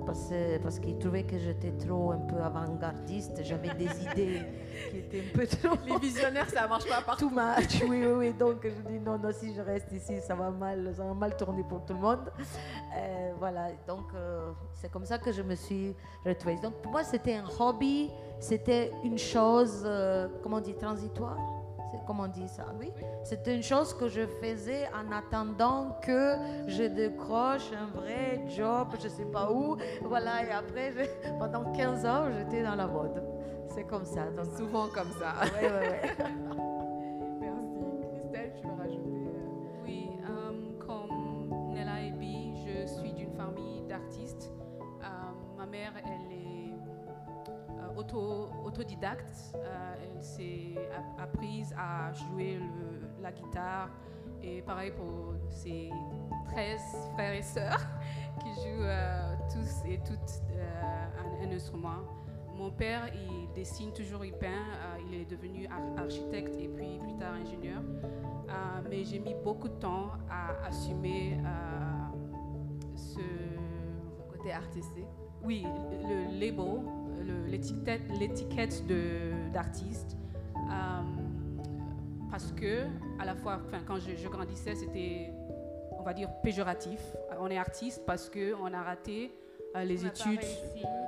[0.06, 4.42] parce, parce qu'ils trouvaient que j'étais trop un peu avant-gardiste, j'avais des idées
[4.90, 5.76] qui étaient un peu trop.
[5.86, 7.30] Les visionnaires, ça marche pas partout.
[7.30, 8.34] Tout match, oui, oui, oui.
[8.34, 11.36] Donc, je dis non, non, si je reste ici, ça va mal, ça va mal
[11.38, 12.32] tourner pour tout le monde.
[12.98, 13.70] Euh, voilà.
[13.88, 16.58] Donc, euh, c'est comme ça que je me suis retrouvée.
[16.58, 18.10] Donc, pour moi, c'était un hobby
[18.42, 21.38] c'était une chose, euh, comment on dit, transitoire
[22.06, 22.92] Comment on dit ça Oui.
[23.24, 26.36] C'était une chose que je faisais en attendant que
[26.68, 29.78] je décroche un vrai job, je ne sais pas où.
[30.04, 30.94] Voilà, et après,
[31.40, 33.24] pendant 15 ans, j'étais dans la mode.
[33.68, 34.30] C'est comme ça.
[34.32, 34.46] Donc...
[34.58, 35.34] Souvent comme ça.
[35.44, 36.26] Oui, oui, oui.
[37.40, 38.10] Merci.
[38.12, 39.84] Christelle, tu veux rajouter euh?
[39.84, 44.52] Oui, euh, comme Nella Ebi, je suis d'une famille d'artistes.
[45.58, 46.21] ma mère, elle est
[48.02, 49.56] auto, autodidacte.
[49.56, 50.76] Euh, elle s'est
[51.18, 52.60] apprise à jouer
[53.22, 53.90] la guitare.
[54.44, 55.92] Et pareil pour ses
[56.46, 56.82] 13
[57.14, 57.88] frères et sœurs
[58.40, 62.02] qui jouent euh, tous et toutes euh, un, instrument.
[62.56, 64.66] Mon père, il dessine toujours, il peint.
[65.08, 67.82] il est devenu architecte et puis plus tard ingénieur.
[68.90, 71.40] mais j'ai mis beaucoup de temps à assumer
[72.96, 73.20] ce
[74.32, 75.08] côté artistique.
[75.44, 76.82] Oui, le label
[77.48, 78.84] l'étiquette
[79.54, 80.18] d'artiste.
[80.56, 81.02] Euh,
[82.30, 82.84] parce que,
[83.20, 85.32] à la fois, quand je, grandissais, c'était,
[85.92, 87.00] on va dire, péjoratif.
[87.40, 89.32] On est artiste parce qu'on a raté
[89.76, 90.40] euh, les études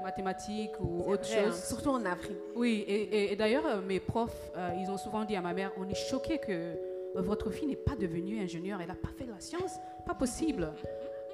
[0.03, 1.37] mathématiques ou autre chose.
[1.47, 2.37] Hein, surtout en Afrique.
[2.55, 6.09] Oui, et, d'ailleurs, euh, mes profs, ils ont souvent dit à ma mère, on est
[6.09, 6.75] choqué que
[7.15, 10.73] votre fille n'est pas devenue ingénieure, elle n'a pas fait de la science, pas possible.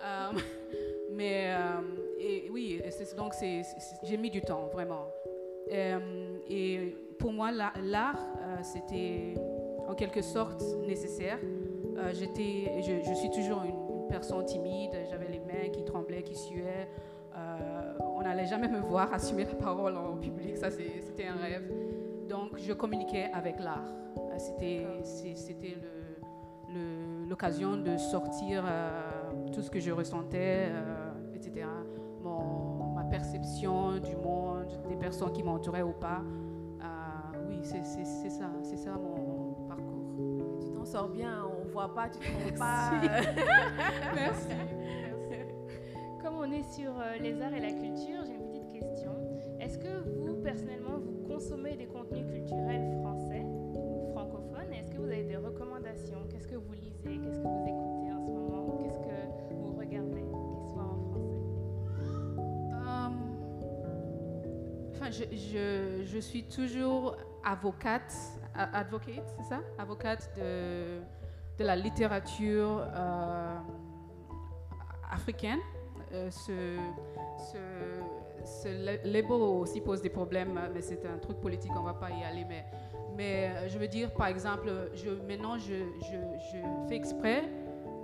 [1.11, 1.53] mais
[2.19, 2.81] et oui,
[3.15, 3.33] donc
[4.03, 5.07] j'ai mis du temps, vraiment.
[5.71, 9.35] Euh, et pour moi, l'art, euh, c'était
[9.87, 11.39] en quelque sorte nécessaire.
[11.97, 16.89] Euh, j'étais, je, suis toujours une, personne timide, j'avais les mains qui tremblaient, qui suaient.
[17.99, 21.71] on n'allait jamais me voir assumer la parole en public, ça c'était un rêve.
[22.27, 23.85] Donc je communiquais avec l'art.
[24.37, 24.81] C'était
[27.29, 28.63] l'occasion de sortir
[29.53, 30.71] tout ce que je ressentais,
[31.35, 31.65] etc
[33.09, 36.21] perception du monde, des personnes qui m'entouraient ou pas.
[36.81, 40.59] Euh, oui, c'est ça, c'est ça mon parcours.
[40.61, 42.91] Tu t'en sors bien, on voit pas, tu te rends pas.
[44.15, 44.49] Merci.
[46.21, 49.11] Comme on est sur euh, les arts et la culture, j'ai une petite question.
[49.59, 54.73] Est-ce que vous, personnellement, vous consommez des contenus culturels français ou francophones?
[54.73, 56.19] Est-ce que vous avez des recommandations?
[56.29, 57.19] Qu'est-ce que vous lisez?
[57.19, 57.88] Qu'est-ce que vous écoutez?
[65.11, 68.13] Je, suis toujours avocate,
[68.55, 69.61] advocate, c'est ça?
[69.77, 70.99] Avocate de,
[71.57, 73.57] de la littérature euh,
[75.11, 75.59] africaine.
[76.13, 76.79] Euh, ce,
[79.05, 82.23] label aussi pose des problèmes, mais c'est un truc politique, on ne va pas y
[82.23, 82.45] aller.
[83.15, 84.71] Mais, euh, je veux dire, par exemple,
[85.27, 85.75] maintenant, je,
[86.87, 87.43] fais exprès,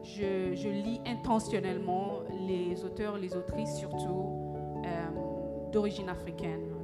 [0.03, 4.33] je, lis intentionnellement les auteurs, les autrices surtout
[5.71, 6.74] d'origine africaine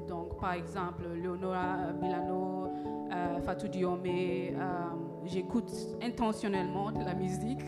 [0.41, 2.67] par exemple Leonora Milano,
[3.13, 4.01] euh, Fatou Diome.
[4.05, 4.89] Euh,
[5.25, 7.63] j'écoute intentionnellement de la musique,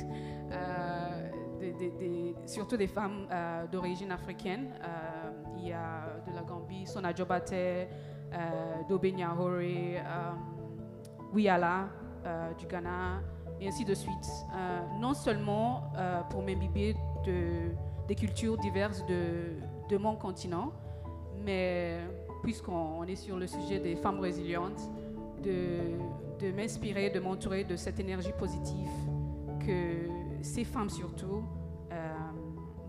[0.52, 1.30] euh,
[2.48, 3.28] surtout des femmes
[3.72, 4.74] d'origine africaine.
[5.58, 7.88] il y a de la Gambie, Sona Jobate,
[8.90, 9.62] Dobenya Hore,
[11.34, 11.88] Wiala
[12.58, 13.22] du Ghana,
[13.62, 14.28] et ainsi de suite.
[15.00, 15.84] non seulement
[16.30, 17.72] pour m'imbiber de,
[18.08, 20.74] des cultures diverses de mon continent,
[21.46, 22.00] mais
[22.44, 24.82] puisqu'on est sur le sujet des femmes résilientes,
[25.42, 28.90] de, m'inspirer, de m'entourer de cette énergie positive
[29.66, 31.44] que ces femmes surtout
[31.92, 32.14] euh,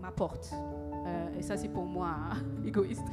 [0.01, 0.53] m'apportent.
[1.07, 3.07] Euh, et ça, c'est pour moi hein, égoïste.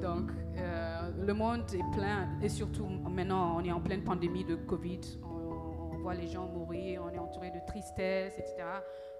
[0.00, 4.54] Donc, euh, le monde est plein, et surtout maintenant, on est en pleine pandémie de
[4.56, 5.00] Covid.
[5.24, 8.64] On, voit les gens mourir, on est entouré de tristesse, etc.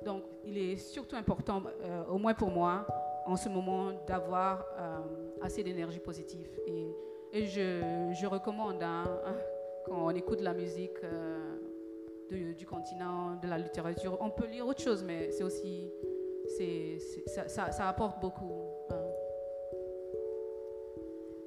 [0.05, 1.63] Donc, il est surtout important,
[2.11, 2.85] au moins pour moi,
[3.25, 4.65] en ce moment d'avoir
[5.43, 6.49] assez d'énergie positive.
[6.67, 6.95] Et,
[7.33, 9.05] et je, je, recommande, hein,
[9.85, 11.57] quand on écoute la musique euh,
[12.31, 15.91] du continent, de la littérature, on peut lire autre chose, mais c'est aussi,
[16.57, 18.53] c'est, ça, ça, ça, apporte beaucoup.
[18.91, 18.97] Hein.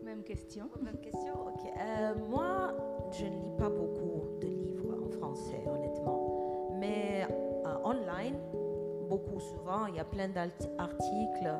[0.03, 0.69] Même question?
[0.81, 1.71] Même question, ok.
[1.79, 2.73] Euh, moi,
[3.11, 5.85] je ne lis pas beaucoup de livres en français, honnêtement.
[9.07, 9.85] Beaucoup souvent.
[9.87, 11.51] Il y a plein d'articles,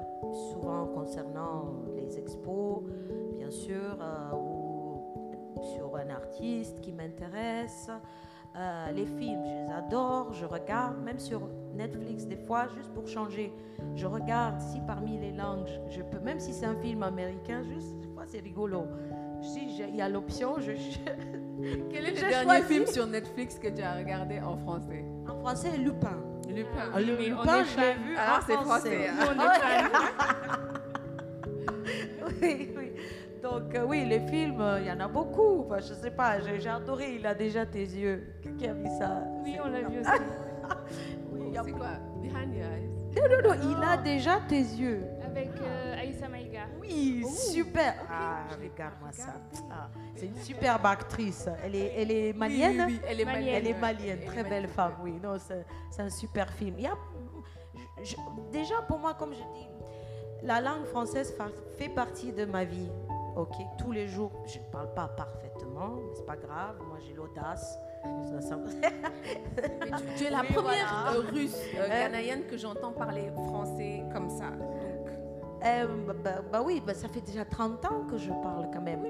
[0.51, 2.84] souvent concernant les expos,
[3.38, 7.89] bien sûr, euh, ou sur un artiste qui m'intéresse.
[8.58, 11.41] Euh, les films, je les adore, je regarde, même sur
[11.73, 13.51] Netflix des fois, juste pour changer.
[13.95, 17.99] Je regarde si parmi les langues, je peux, même si c'est un film américain, juste,
[17.99, 18.84] des fois c'est rigolo.
[19.41, 20.71] Si il y a l'option, je,
[21.89, 25.05] Quel est le dernier film sur Netflix que tu as regardé en français?
[25.27, 26.17] En français, Lupin.
[26.56, 26.89] Lupin.
[26.94, 29.10] Ah, le, Lupin, je l'ai vu Alors, en c'est français.
[32.41, 32.91] oui, oui.
[33.44, 35.65] Donc, euh, oui, les films, euh, il y en a beaucoup.
[35.65, 38.24] Enfin, je sais pas, j'ai adoré Il a déjà tes yeux.
[38.58, 39.22] Qui a vu ça?
[39.44, 40.10] Oui, on l'a vu aussi.
[41.32, 41.89] Oui, C'est quoi?
[42.22, 42.89] Behind your eyes.
[43.15, 45.04] Non, non, non, il a déjà tes yeux.
[45.26, 45.85] Avec euh.
[46.88, 47.93] Oui, Oh, super.
[48.10, 49.34] Ah, regarde-moi ça.
[49.71, 51.48] Ah, c'est une superbe actrice.
[51.63, 52.86] Elle est, elle est malienne?
[52.88, 53.56] oui, oui, Elle est Malienne.
[53.56, 55.19] Elle est malienne, Elle est très belle femme, oui.
[55.24, 56.76] Non, c'est un super film.
[56.78, 56.93] Il y a,
[58.04, 58.15] je- je-
[58.52, 59.67] déjà, pour moi, comme je dis,
[60.43, 62.89] la langue française fa- fait partie de ma vie.
[63.36, 66.78] Ok, tous les jours, je ne parle pas parfaitement, mais c'est pas grave.
[66.88, 67.78] Moi, j'ai l'audace.
[68.32, 68.56] Ça, ça-
[69.58, 71.30] Mais tu, tu es la Oui, première voilà.
[71.32, 74.52] russe euh, Euh, ghanéenne que j'entends parler français comme ça.
[75.65, 78.82] Euh, bah, bah- bah oui, bah, ça fait déjà 30 ans que je parle quand
[78.82, 79.04] même.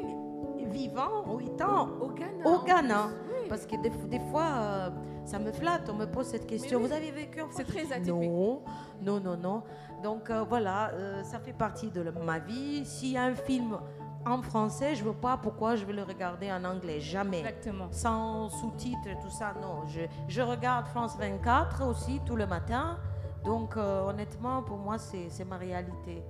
[0.72, 1.90] Vivant, 8 ans.
[2.02, 2.46] au Ghana.
[2.46, 3.08] Au Ghana.
[3.30, 3.48] oui.
[3.50, 4.90] Parce que des, des fois, euh,
[5.26, 6.80] ça me flatte, on me pose cette question.
[6.80, 6.88] oui.
[6.88, 7.56] Vous avez vécu en France?
[7.58, 8.12] C'est très atypique.
[8.12, 8.62] Non,
[9.02, 9.64] non, non, non.
[10.04, 12.86] Donc euh, voilà, euh, ça fait partie de ma vie.
[12.86, 13.78] S'il y a un film
[14.26, 17.00] en français, je ne veux pas pourquoi je vais le regarder en anglais.
[17.00, 17.40] Jamais.
[17.40, 17.88] Exactement.
[17.92, 19.86] Sans sous-titres et tout ça, non.
[19.88, 22.98] Je, je regarde France 24 aussi tout le matin.
[23.44, 26.24] Donc honnêtement, pour moi, c'est ma réalité.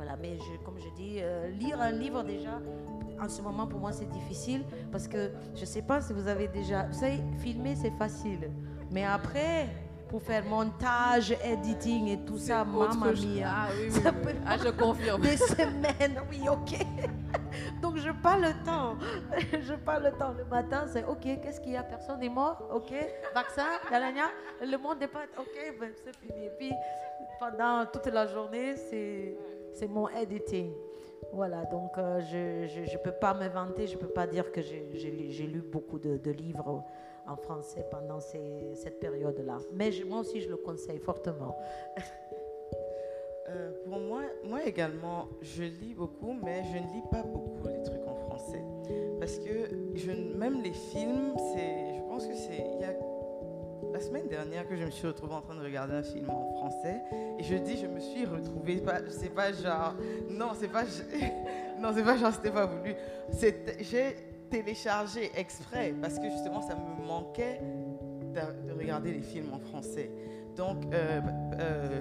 [0.00, 2.58] Voilà, mais je- comme je dis, euh, lire un livre déjà,
[3.22, 6.26] en ce moment pour moi c'est difficile parce que je ne sais pas si vous
[6.26, 6.84] avez déjà...
[6.84, 8.50] Vous savez, filmer c'est facile,
[8.90, 9.68] mais après,
[10.08, 12.64] pour faire montage, editing et tout ça,
[13.14, 13.26] chose.
[13.26, 14.22] mia, Ah oui, oui, ça oui.
[14.22, 15.20] peut Ah, je confirme.
[15.20, 16.78] des semaines, oui, ok.
[17.82, 18.96] Donc je pas le temps.
[19.60, 20.32] Je pas le temps.
[20.32, 21.82] Le matin, c'est ok, qu'est-ce qu'il y a?
[21.82, 22.92] Personne n'est mort, ok.
[23.34, 23.66] Vaccin,
[24.62, 25.24] le monde n'est pas.
[25.38, 26.46] Ok, ben, c'est fini.
[26.46, 26.70] Et puis
[27.38, 29.36] pendant toute la journée, c'est
[29.72, 30.72] c'est mon editing.
[31.32, 34.60] Voilà, donc euh, je ne peux pas me vanter, je ne peux pas dire que
[34.62, 36.82] j'ai lu- beaucoup de, de livres
[37.28, 39.58] en français pendant cette période-là.
[39.72, 41.56] Mais moi aussi, je le conseille fortement.
[43.48, 47.82] Euh, pour moi, moi également, je lis beaucoup, mais je ne lis pas beaucoup les
[47.82, 48.62] trucs en français.
[49.18, 52.64] Parce que je, même les films, je pense que c'est
[53.92, 56.52] la semaine dernière que je me suis retrouvée en train de regarder un film en
[56.54, 57.02] français
[57.38, 59.94] et je dis je me suis retrouvée pas c'est pas genre
[60.30, 60.84] non c'est pas
[61.80, 62.94] non c'est pas genre c'était pas voulu.
[63.80, 64.16] J'ai
[64.50, 67.60] téléchargé exprès parce que justement ça me manquait
[68.34, 70.10] de, de regarder les films en français.
[70.56, 71.20] Donc euh,
[71.58, 72.00] euh,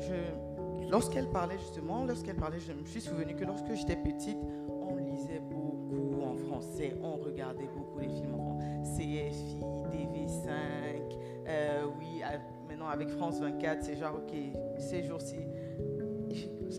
[0.00, 4.96] je lorsqu'elle parlait justement lorsqu'elle parlait je me suis souvenu que lorsque j'étais petite on
[4.96, 8.64] lisait beaucoup en français on regardait beaucoup les films en français.
[8.96, 11.03] CFI TV5
[11.46, 12.22] euh, oui,
[12.68, 14.34] maintenant avec France 24, c'est genre, ok,
[14.78, 15.38] ces jours-ci,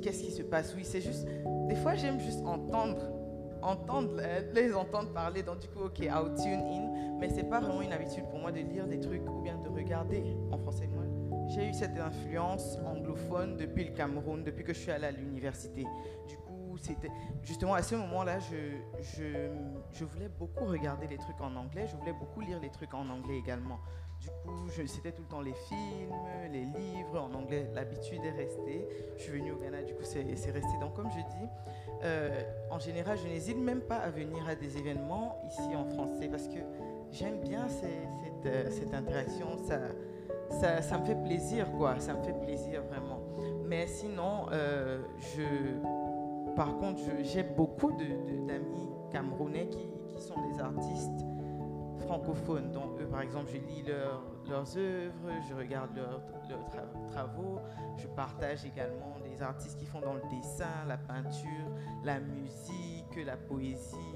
[0.02, 0.74] qu'est-ce qui se passe?
[0.76, 1.28] Oui, c'est juste,
[1.68, 3.02] des fois j'aime juste entendre,
[3.62, 4.22] entendre,
[4.54, 7.94] les entendre parler, donc du coup, ok, I'll tune in, mais c'est pas vraiment une
[7.94, 10.88] habitude pour moi de lire des trucs ou bien de regarder en français.
[10.88, 11.06] Moi,
[11.48, 15.86] j'ai eu cette influence anglophone depuis le Cameroun, depuis que je suis allée à l'université.
[16.78, 17.12] C'était
[17.44, 19.50] justement à ce moment-là, je, je,
[19.92, 23.10] je voulais beaucoup regarder les trucs en anglais, je voulais beaucoup lire les trucs en
[23.10, 23.80] anglais également.
[24.20, 26.14] Du coup, c'était tout le temps les films,
[26.52, 27.70] les livres en anglais.
[27.74, 28.88] L'habitude est restée.
[29.18, 30.78] Je suis venue au Ghana, du coup, c'est resté.
[30.80, 31.50] Donc, comme je dis,
[32.04, 32.42] euh,
[32.72, 36.48] en général, je n'hésite même pas à venir à des événements ici en français parce
[36.48, 36.60] que
[37.12, 39.58] j'aime bien cette, euh, cette interaction.
[39.68, 39.80] Ça,
[40.50, 42.00] ça, ça me fait plaisir, quoi.
[42.00, 43.22] Ça me fait plaisir vraiment.
[43.66, 45.44] Mais sinon, euh, je,
[46.56, 51.26] par contre, j'ai beaucoup d'amis camerounais qui, sont des artistes
[52.00, 52.72] francophones.
[52.72, 57.60] Donc, eux, par exemple, je lis leurs- œuvres, je regarde leurs, leurs tra- travaux,
[57.98, 61.68] je partage également des artistes qui font dans le dessin, la peinture,
[62.04, 64.15] la musique, la poésie.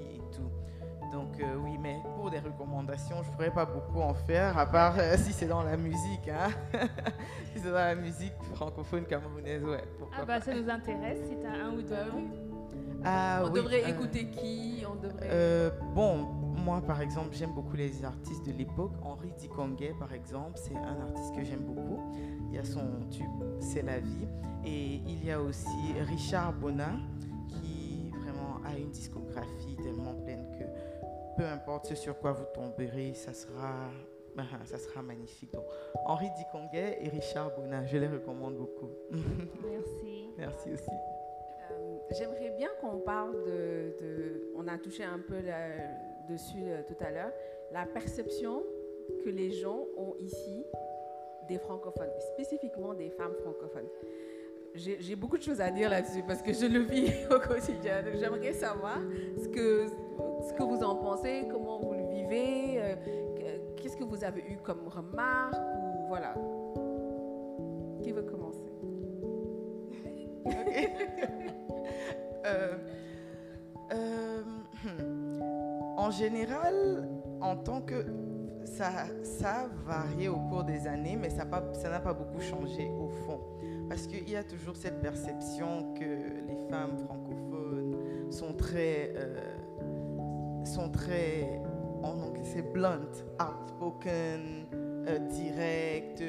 [1.12, 4.66] Donc, euh, oui, mais pour des recommandations, je ne pourrais pas beaucoup en faire, à
[4.66, 6.28] part euh, si c'est dans la musique.
[6.28, 6.50] Hein?
[7.52, 9.82] si c'est dans la musique francophone camerounaise, ouais.
[9.98, 11.94] pourquoi Ah bah ça nous intéresse si tu as un ou deux.
[12.14, 12.28] Oui.
[13.04, 14.84] Ah, on oui, devrait euh, écouter qui?
[14.90, 15.26] On devrait.
[15.30, 16.18] euh, bon,
[16.64, 18.92] moi par exemple, j'aime beaucoup les artistes de l'époque.
[19.02, 21.98] Henri Dikongué, par exemple, c'est un artiste que j'aime beaucoup.
[22.50, 23.24] Il y a son tube
[23.58, 24.28] C'est la vie.
[24.64, 27.00] Et il y a aussi Richard Bonin,
[27.48, 30.39] qui vraiment a une discographie tellement pleine
[31.40, 33.88] peu importe ce sur quoi vous tomberez, ça sera
[34.66, 35.52] ça sera magnifique.
[35.52, 35.64] Donc,
[36.06, 38.90] Henri Diconguet et Richard Bonnat, je les recommande beaucoup.
[39.10, 40.28] Merci.
[40.36, 40.90] Merci aussi.
[40.90, 45.40] Euh, J'aimerais bien qu'on parle de, de- On a touché un peu
[46.28, 47.32] dessus euh, tout à l'heure.
[47.72, 48.62] La perception
[49.24, 50.64] que les gens ont ici
[51.48, 53.88] des francophones, spécifiquement des femmes francophones.
[54.74, 58.02] J'ai beaucoup de choses à dire là-dessus parce que je le vis au quotidien.
[58.02, 58.98] Donc, J'aimerais savoir
[59.42, 59.86] ce que,
[60.48, 62.94] ce que vous en pensez, comment vous le vivez, euh,
[63.36, 66.34] que- qu'est-ce que vous avez eu comme remarque ou voilà.
[68.02, 68.60] Qui veut commencer?
[72.46, 72.78] Euh,
[73.92, 74.40] euh,
[74.82, 75.42] hmm.
[75.98, 77.06] en général,
[77.42, 78.06] en tant que
[78.80, 83.08] ça, ça a varié au cours des années, mais ça n'a pas, beaucoup changé au
[83.08, 83.40] fond.
[83.90, 87.96] Parce qu'il y a toujours cette perception que les femmes francophones
[88.30, 91.60] sont très, euh, sont très,
[92.02, 96.22] en anglais c'est blunt, outspoken, euh, direct,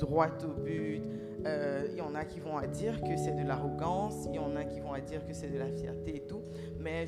[0.00, 1.02] droit au but.
[1.46, 4.38] Euh, Il y en a qui vont à dire que c'est de l'arrogance, il y
[4.40, 6.42] en a qui vont à dire que c'est de la fierté et tout.
[6.80, 7.04] Mais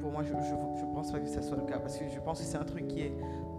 [0.00, 2.40] pour moi, je ne pense pas que ça soit le cas parce que je pense
[2.40, 3.12] que c'est un truc qui est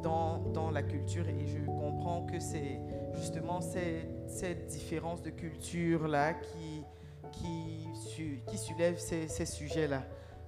[0.04, 2.80] dans, la culture et je comprends que c'est
[3.14, 6.84] justement cette différence de culture-là qui,
[7.32, 7.88] qui,
[8.48, 10.04] qui soulève ces, sujets-là.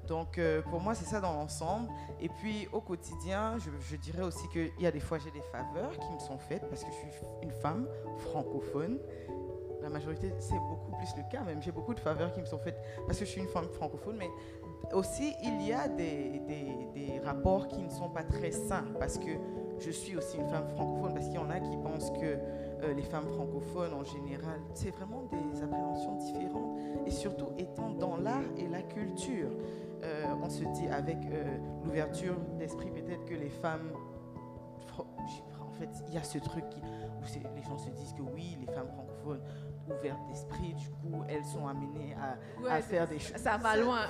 [0.08, 1.88] Donc euh, pour moi, c'est ça dans l'ensemble.
[2.20, 5.98] Et puis au quotidien, je, dirais aussi qu'il y a des fois, j'ai des faveurs
[6.00, 7.08] qui me sont faites parce que je suis
[7.44, 7.88] une femme
[8.18, 9.00] francophone.
[9.82, 11.62] La majorité, c'est beaucoup plus le cas même.
[11.62, 14.18] J'ai beaucoup de faveurs qui me sont faites parce que je suis une femme francophone,
[14.94, 19.30] aussi il y a des, des- rapports qui ne sont pas très sains parce que
[19.78, 22.94] je suis aussi une femme francophone, parce qu'il y en a qui pensent que euh,
[22.96, 26.78] les femmes francophones en général, c'est vraiment des appréhensions différentes.
[27.06, 29.52] Et surtout étant dans l'art et la culture,
[30.04, 33.92] euh, on se dit avec euh, l'ouverture d'esprit peut-être que les femmes...
[35.62, 38.58] En fait, il y a ce truc qui, où les gens se disent que oui,
[38.60, 39.42] les femmes francophones
[39.92, 42.34] ouvertes d'esprit, du coup, elles sont amenées à,
[42.70, 43.38] à Ouais, faire des choses.
[43.38, 44.02] Ça va loin.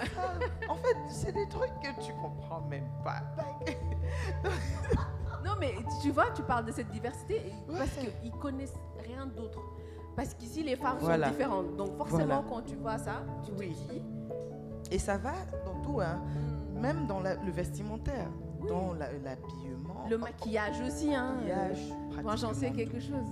[0.70, 3.22] En fait, c'est des trucs que tu comprends même pas.
[5.46, 8.14] Non, mais tu vois, tu parles de cette diversité et- parce Ouais.
[8.22, 8.76] qu'ils connaissent
[9.08, 9.60] rien d'autre.
[10.16, 11.28] Parce qu'ici, les femmes Voilà.
[11.28, 11.76] sont différentes.
[11.78, 12.44] Donc, forcément, Voilà.
[12.50, 13.74] quand tu vois ça, tu Oui.
[13.88, 14.02] te dis.
[14.92, 15.32] Et ça va
[15.66, 16.20] dans tout, hein.
[16.76, 18.28] hmm, même dans la- le vestimentaire,
[18.60, 18.68] Oui.
[18.68, 20.06] dans l'habillement.
[20.10, 21.36] Le maquillage aussi, hein.
[21.36, 23.32] maquillage, Moi, j'en sais quelque chose.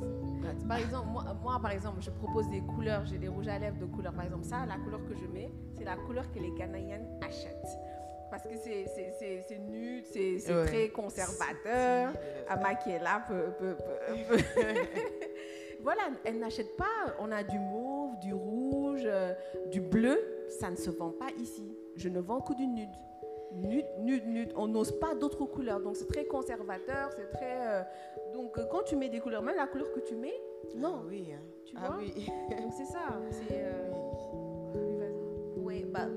[0.68, 3.06] Par exemple, moi, moi, par exemple, je propose des couleurs.
[3.06, 4.14] J'ai des rouges à lèvres de couleurs.
[4.14, 7.68] Par exemple, ça, la couleur que je mets, c'est la couleur que les Ghanéennes achètent.
[8.30, 10.66] Parce que c'est- c'est c'est- c'est nude, c'est c'est Ouais.
[10.66, 12.12] très conservateur.
[12.50, 14.38] Amakiela peut, peut- peut- peut-
[15.82, 17.14] voilà, elle n'achète pas.
[17.20, 19.34] On a du mauve, du rouge, euh,
[19.72, 20.20] du bleu.
[20.60, 21.74] Ça ne se vend pas ici.
[21.96, 22.90] Je ne vends que du nude.
[23.54, 24.54] Nude, nude, nude.
[24.56, 25.80] On n'ose pas d'autres couleurs.
[25.80, 27.68] Donc c'est très conservateur, c'est très.
[27.68, 27.82] euh,
[28.34, 30.40] Donc euh, quand tu mets des couleurs, même la couleur que tu mets,
[30.76, 30.98] non.
[31.02, 31.42] Ah oui, hein.
[31.66, 31.98] Tu ah vois?
[32.00, 32.28] oui.
[32.50, 33.20] Donc c'est ça.
[33.32, 33.64] C'est.
[33.64, 33.90] euh,
[35.58, 36.08] oui, bah,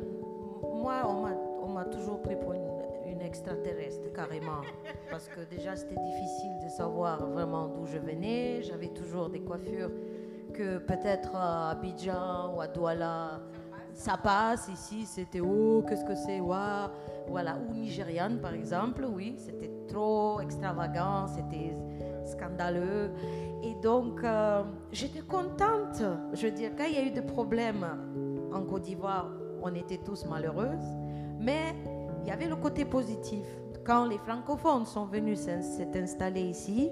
[0.62, 2.68] moi, on m'a, on m'a toujours pris pour une,
[3.06, 4.60] une extraterrestre, carrément.
[5.10, 8.62] Parce que déjà, c'était difficile de savoir vraiment d'où je venais.
[8.62, 9.90] J'avais toujours des coiffures
[10.54, 13.40] que peut-être à Abidjan ou à Douala,
[13.94, 14.68] ça passe.
[14.72, 16.90] Ici, c'était oh, qu'est-ce que c'est Waouh
[17.28, 17.56] Voilà.
[17.68, 21.74] Ou nigériane, par exemple, oui, c'était trop extravagant, c'était
[22.26, 23.10] scandaleux.
[23.62, 24.62] Et donc, euh,
[24.92, 26.02] j'étais contente.
[26.32, 27.86] Je veux dire, quand il y a eu des problèmes
[28.52, 29.30] en Côte d'Ivoire,
[29.62, 30.88] on était tous malheureuses.
[31.38, 31.74] Mais
[32.22, 33.44] il y avait le côté positif.
[33.84, 36.90] Quand les francophones sont venus s'in- s'être installés ici,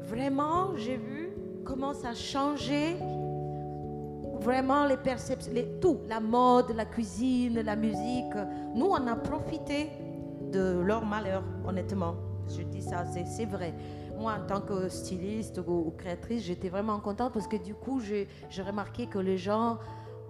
[0.00, 1.30] vraiment, j'ai vu
[1.64, 2.96] comment ça changeait
[4.42, 8.34] vraiment les perceptions, tout, la mode, la cuisine, la musique.
[8.74, 9.90] Nous, on a profité
[10.50, 12.16] de leur malheur, honnêtement.
[12.48, 13.72] Je dis ça, c'est vrai.
[14.18, 18.28] Moi, en tant que styliste ou, créatrice, j'étais vraiment contente parce que du coup, j'ai
[18.62, 19.78] remarqué que les gens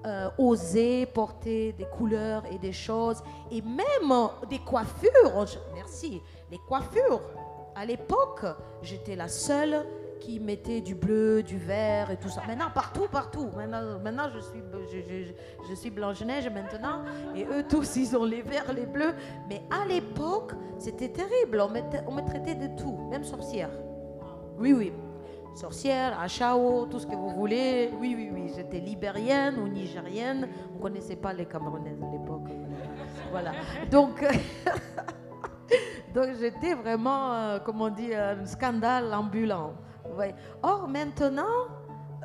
[0.06, 5.46] euh, osaient porter des couleurs et des choses, et même euh, des coiffures.
[5.74, 6.20] Merci.
[6.50, 7.20] Les coiffures.
[7.74, 8.44] À l'époque,
[8.82, 9.86] j'étais la seule
[10.22, 12.42] qui mettait du bleu, du vert et tout ça.
[12.46, 13.48] Maintenant, partout, partout.
[13.56, 14.62] Maintenant, maintenant je, suis,
[15.68, 17.02] je, suis Blanche-Neige maintenant.
[17.34, 19.14] Et eux tous, ils ont les verts, les bleus.
[19.48, 21.60] Mais à l'époque, c'était terrible.
[21.60, 21.72] On,
[22.06, 23.70] on me traitait de tout, même sorcière.
[24.58, 24.92] Oui, oui.
[25.54, 27.90] Sorcière, achao, tout ce que vous voulez.
[28.00, 28.52] Oui, oui, oui.
[28.54, 30.48] J'étais libérienne ou nigérienne.
[30.72, 32.48] On ne connaissait pas les Camerounaises à l'époque.
[33.30, 33.52] Voilà.
[33.90, 34.24] Donc,
[36.14, 39.72] donc j'étais vraiment, euh, comment dire, un scandale ambulant.
[40.62, 41.68] Or, maintenant,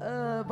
[0.02, 0.44] euh,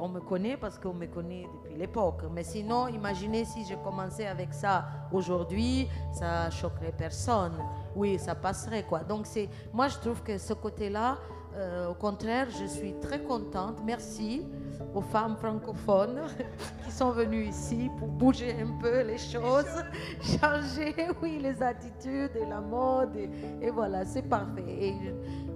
[0.00, 2.22] on me connaît parce qu'on me connaît depuis l'époque.
[2.32, 7.52] Mais sinon, imaginez si je commençais avec ça aujourd'hui, ça choquerait personne.
[7.94, 9.00] oui, ça passerait quoi.
[9.00, 9.26] Donc
[9.72, 11.18] moi je trouve que ce côté-là,
[11.56, 13.78] euh, au contraire, je suis très contente.
[13.84, 14.46] Merci
[14.94, 16.20] aux femmes francophones
[16.84, 19.84] qui sont venues ici pour bouger un peu les choses,
[20.40, 23.16] changer, oui, les attitudes et la mode.
[23.60, 24.94] Et, voilà, c'est parfait.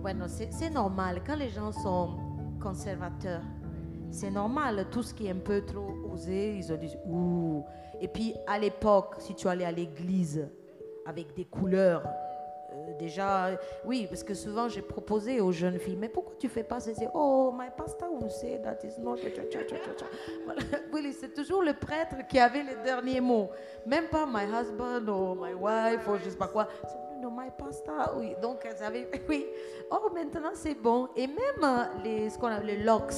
[0.02, 2.16] Bueno, c'est normal quand les gens sont
[2.60, 3.42] conservateurs.
[4.10, 7.64] C'est normal, tout ce qui est un peu trop osé, ils ont dit ouh.
[8.00, 10.46] Et puis à l'époque, si tu allais à l'église
[11.06, 12.02] avec des couleurs,
[12.98, 13.50] déjà,
[13.84, 16.90] oui, parce que souvent j'ai proposé aux jeunes filles, mais pourquoi tu fais pas ça
[17.14, 19.16] Oh, my pastor will say that is not.
[20.92, 23.50] Oui, c'est toujours le prêtre qui avait les derniers mots.
[23.86, 26.68] Même pas my husband ou my wife ou je sais pas quoi.
[27.20, 28.34] Non, my pastor, oui.
[28.42, 29.46] Donc, elles avaient, oui.
[29.90, 31.08] Oh, maintenant c'est bon.
[31.16, 33.12] Et même euh, les, ce qu'on appelle les locks,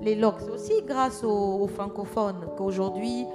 [0.00, 3.26] les locks, aussi grâce aux francophones qu'aujourd'hui,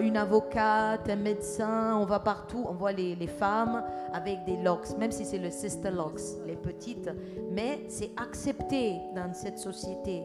[0.00, 3.82] une avocate, un médecin, on va partout, on voit les, les femmes
[4.12, 7.10] avec des locks, même si c'est le sister locks, les petites,
[7.50, 10.22] mais c'est accepté dans cette société.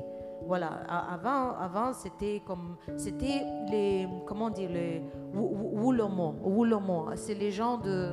[0.48, 0.68] Voilà,
[1.12, 5.04] avant, avant c'était comme, c'était les, comment dire, les
[5.34, 8.10] Wulomo, c'est les gens de,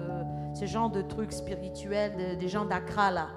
[0.54, 3.28] ce genre de trucs spirituels, des gens d'Accra là,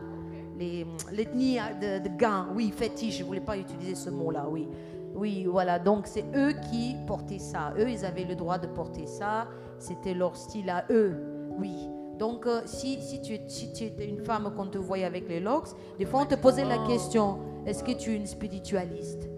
[1.12, 4.68] l'ethnie de, de oui, fétiche, je voulais pas utiliser ce mot-là, oui.
[5.16, 5.80] Oui, voilà.
[5.80, 7.74] Donc, c'est eux qui portaient ça.
[7.78, 9.48] Eux, ils avaient le droit de porter ça.
[9.80, 11.16] C'était leur style à eux.
[11.58, 11.90] Oui.
[12.18, 15.40] Donc, euh, si, si, tu, si tu étais une femme qu'on te voyait avec les
[15.40, 19.30] locks, des fois, on te posait la question est-ce que tu es une spiritualiste?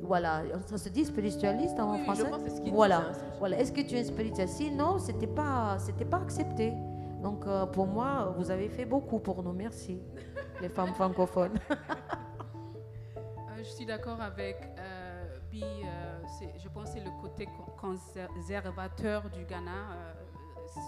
[0.00, 0.42] Voilà.
[0.66, 2.30] Ça se dit spiritualiste en français?
[2.72, 3.12] Voilà.
[3.38, 3.58] voilà.
[3.58, 4.56] Est-ce que tu es une spiritualiste?
[4.56, 5.76] Sinon, ce n'était pas,
[6.10, 6.72] pas accepté.
[7.22, 9.52] Donc, euh, pour moi, vous avez fait beaucoup pour nous.
[9.52, 10.00] Merci,
[10.62, 11.58] les femmes francophones.
[13.58, 14.97] Euh, je suis d'accord avec euh,
[15.52, 17.48] je pense que c'est le côté
[17.80, 20.12] conservateur du Ghana, euh,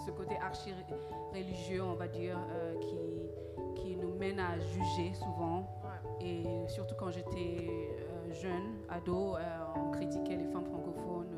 [0.07, 5.67] ce côté archi-religieux, on va dire, euh, qui, qui nous mène à juger souvent.
[6.21, 7.97] Et surtout quand j'étais
[8.31, 9.37] jeune, ado,
[9.75, 11.35] on critiquait les femmes francophones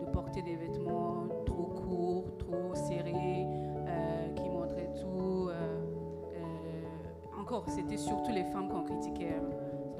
[0.00, 3.46] de porter des vêtements trop courts, trop serrés,
[4.34, 5.50] qui montraient tout.
[7.40, 9.36] encore, c'était surtout les femmes qu'on critiquait.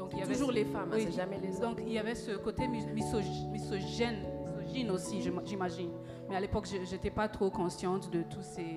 [0.07, 1.75] Donc il y avait toujours les femmes, hein, c'est jamais les hommes.
[1.75, 5.91] Donc il y avait ce côté misogyne, misogyne aussi, j'imagine.
[6.29, 8.77] Mais à l'époque, je n'étais pas trop consciente de tous ces,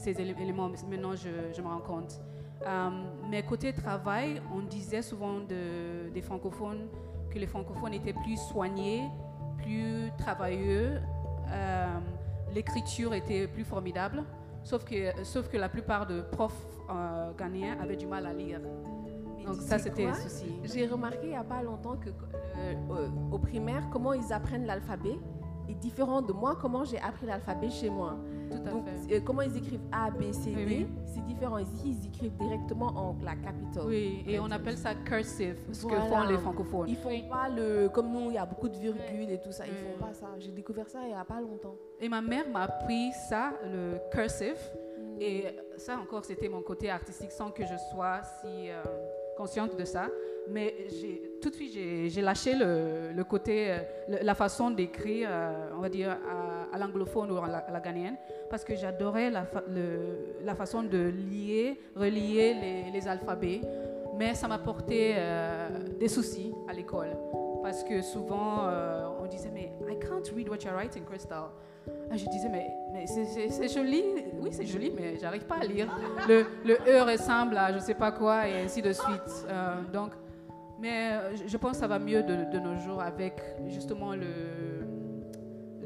[0.00, 0.68] ces, éléments.
[0.68, 2.20] Maintenant, je, je, me rends compte.
[2.66, 2.90] Euh,
[3.30, 6.88] mais côté travail, on disait souvent de, des francophones
[7.30, 9.04] que les francophones étaient plus soignés,
[9.58, 11.00] plus travailleux.
[11.52, 11.98] Euh,
[12.52, 14.24] l'écriture était plus formidable.
[14.64, 18.60] Sauf que, sauf que la plupart de profs euh, ghanéens avaient du mal à lire.
[19.46, 20.46] Donc ça, c'était un souci.
[20.64, 22.10] J'ai remarqué il n'y a pas longtemps que
[22.58, 25.18] euh, au primaire, comment ils apprennent l'alphabet
[25.68, 28.16] est différent de moi, comment j'ai appris l'alphabet chez moi.
[28.50, 29.16] Tout à Donc, fait.
[29.16, 31.58] Euh, comment ils écrivent A, B, C, D, c'est différent.
[31.58, 33.84] Ici, ils écrivent directement en la capitale.
[33.86, 36.88] Oui, et on appelle ça cursive, ce que font les francophones.
[36.88, 37.88] Ils font pas le...
[37.88, 39.64] Comme nous, il y a beaucoup de virgules et tout ça.
[39.66, 40.26] Ils font pas ça.
[40.38, 41.76] J'ai découvert ça il n'y a pas longtemps.
[42.00, 44.58] Et ma mère m'a appris ça, le cursive.
[44.98, 45.20] Mm.
[45.20, 48.68] Et ça encore, c'était mon côté artistique sans que je sois si...
[48.68, 48.82] Euh,
[49.36, 50.06] consciente de ça.
[50.48, 50.74] Mais
[51.40, 53.78] tout de suite, j'ai lâché le, côté, euh,
[54.22, 56.16] la façon d'écrire, euh, on va dire,
[56.72, 58.16] à, l'anglophone ou à la, ghanéenne,
[58.50, 63.60] parce que j'adorais la, façon de lier, relier les, alphabets.
[64.18, 65.68] Mais ça m'a porté euh,
[65.98, 67.16] des soucis à l'école,
[67.62, 68.68] parce que souvent,
[69.20, 71.50] on disait, mais I can't read what you're writing, Crystal.
[72.10, 74.02] Ah, je disais, mais, mais c'est joli,
[74.40, 75.88] oui, c'est joli, mais j'arrive pas à lire.
[76.28, 79.46] Le, le, E ressemble à je sais pas quoi, et ainsi de suite.
[79.48, 80.12] Euh, donc,
[80.78, 84.84] mais euh, je pense que ça va mieux de, nos jours avec justement le,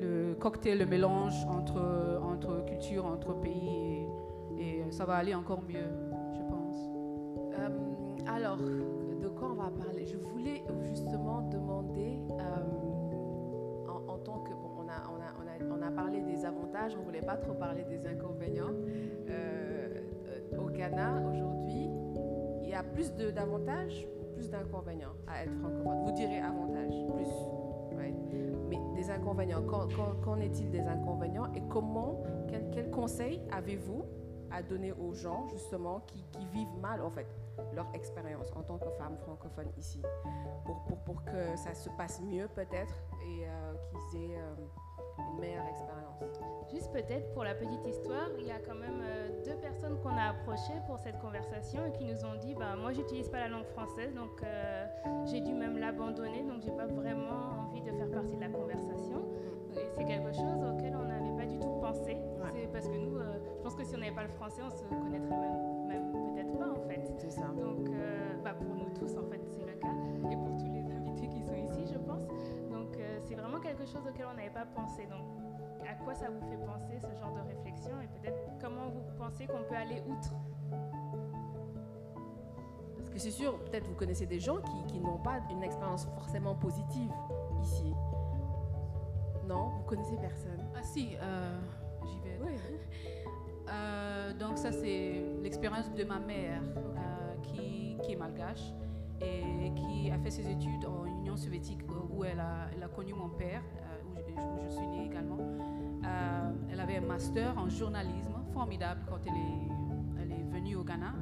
[0.01, 4.07] le cocktail, le mélange entre, entre cultures, entre pays,
[4.59, 5.89] et, ça va aller encore mieux,
[6.35, 6.77] je pense.
[7.59, 7.69] Euh,
[8.27, 10.07] alors, de quoi on va parler?
[10.07, 11.66] Je voulais justement demander
[15.97, 18.75] parler des avantages, on ne voulait pas trop parler des inconvénients.
[19.29, 20.01] Euh,
[20.59, 21.91] au Ghana, aujourd'hui,
[22.63, 27.29] il y a plus d'avantages ou plus d'inconvénients à être francophone Vous direz avantages, plus.
[28.69, 34.03] Mais des inconvénients, qu'en est-il des inconvénients et comment, quels quel conseils avez-vous
[34.57, 37.27] à donner aux gens justement qui, vivent mal en fait
[37.75, 40.01] leur expérience en tant que femme francophone ici
[40.65, 42.95] pour, pour, pour que ça se passe mieux peut-être
[43.27, 46.23] et euh, qu'ils aient euh, une meilleure expérience.
[46.71, 50.17] Juste peut-être pour la petite histoire, il y a quand même euh, deux personnes qu'on
[50.17, 53.49] a approchées pour cette conversation et qui nous ont dit bah, Moi, j'utilise pas la
[53.49, 54.43] langue française, donc
[55.27, 59.23] j'ai dû même l'abandonner, donc j'ai pas vraiment envie de faire partie de la conversation.
[59.77, 61.06] Et c'est quelque chose auquel on
[61.95, 64.71] C'est parce que nous, euh, je pense que si on n'avait pas le français, on
[64.71, 67.13] se connaîtrait même, même peut-être pas en fait.
[67.19, 67.47] C'est ça.
[67.49, 69.95] Donc, euh, bah, pour nous tous, en fait, c'est le cas.
[70.31, 72.23] Et pour tous les invités qui sont ici, je pense.
[72.71, 75.07] Donc, euh, c'est vraiment quelque chose auquel on n'avait pas pensé.
[75.07, 75.27] Donc,
[75.89, 77.93] à quoi ça vous fait penser, ce genre de réflexion?
[78.03, 80.35] Et peut-être comment vous pensez qu'on peut aller outre?
[82.97, 86.07] Parce que c'est sûr, peut-être vous connaissez des gens qui, qui n'ont pas une expérience
[86.07, 87.13] forcément positive
[87.63, 87.95] ici.
[89.47, 90.67] Non, vous connaissez personne?
[90.75, 91.59] Ah si, euh,
[92.43, 92.53] Oui.
[93.69, 98.73] Euh, donc ça c'est l'expérience de ma mère euh, qui, qui est malgache
[99.21, 101.81] et qui a fait ses études en Union soviétique
[102.11, 105.07] où elle a, elle a connu mon père, euh, où, je, où je suis née
[105.07, 105.39] également.
[105.39, 110.85] Euh, elle avait un master en journalisme, formidable quand elle est, elle est venue au
[110.85, 111.15] Ghana.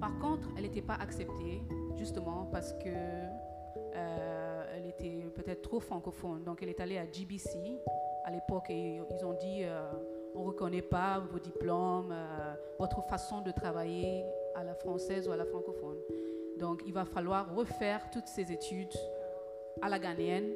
[0.00, 1.62] Par contre, elle n'était pas acceptée
[1.96, 6.44] justement parce que euh, elle était peut-être trop francophone.
[6.44, 7.80] Donc elle est allée à GBC
[8.24, 9.90] à l'époque et ils ont dit euh,
[10.36, 14.24] on ne reconnaît pas vos diplômes, euh, votre façon de travailler
[14.54, 15.96] à la française ou à la francophone.
[16.58, 18.94] Donc il va falloir refaire toutes ces études
[19.82, 20.50] à la ghanéenne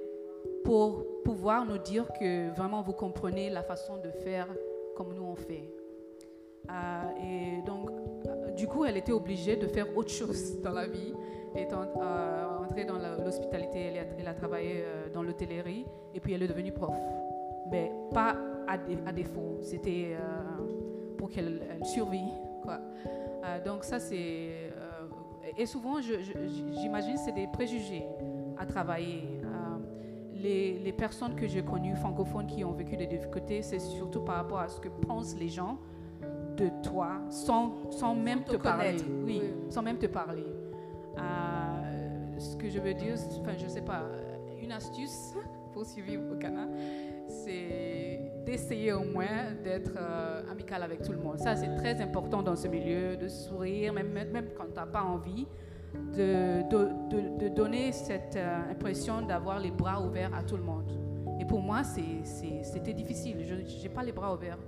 [0.65, 4.47] pour pouvoir nous dire que vraiment vous comprenez la façon de faire
[4.97, 5.65] comme nous on fait.
[6.69, 7.03] Euh,
[7.61, 7.91] et donc,
[8.27, 11.15] euh, du coup, elle était obligée de faire autre chose dans la vie.
[11.57, 16.71] Étant euh, entrée dans l'hospitalité, elle, a- travaillé dans l'hôtellerie et puis elle est devenue
[16.73, 16.95] prof.
[17.71, 18.37] Mais pas
[18.71, 22.31] à, dé- à défaut, c'était euh, pour qu'elle elle survit.
[22.63, 22.79] Quoi.
[23.45, 24.17] Euh, donc ça, c'est...
[24.77, 28.05] euh, et souvent, j'imagine, c'est des préjugés
[28.59, 29.41] à travailler.
[30.43, 34.37] Les, les personnes que j'ai connues francophones qui ont vécu des difficultés, c'est surtout par
[34.37, 35.77] rapport à ce que pensent les gens
[36.57, 38.97] de toi sans, sans même te te, parler.
[39.27, 39.51] Oui, Oui.
[39.69, 40.47] sans même te parler.
[41.19, 44.05] Euh, ce que je veux dire, enfin, je sais pas,
[44.63, 45.35] une astuce
[45.75, 46.67] pour survivre au Ghana,
[47.31, 51.39] c'est d'essayer au moins d'être euh, amical avec tout le monde.
[51.39, 55.03] Ça, c'est très important dans ce milieu, de sourire, même, même quand tu n'as pas
[55.03, 55.47] envie,
[55.95, 60.63] de, de, de- de donner cette euh, impression d'avoir les bras ouverts à tout le
[60.63, 60.91] monde.
[61.41, 63.39] Et pour moi, c'était difficile.
[63.49, 64.59] Je n'ai pas les bras ouverts.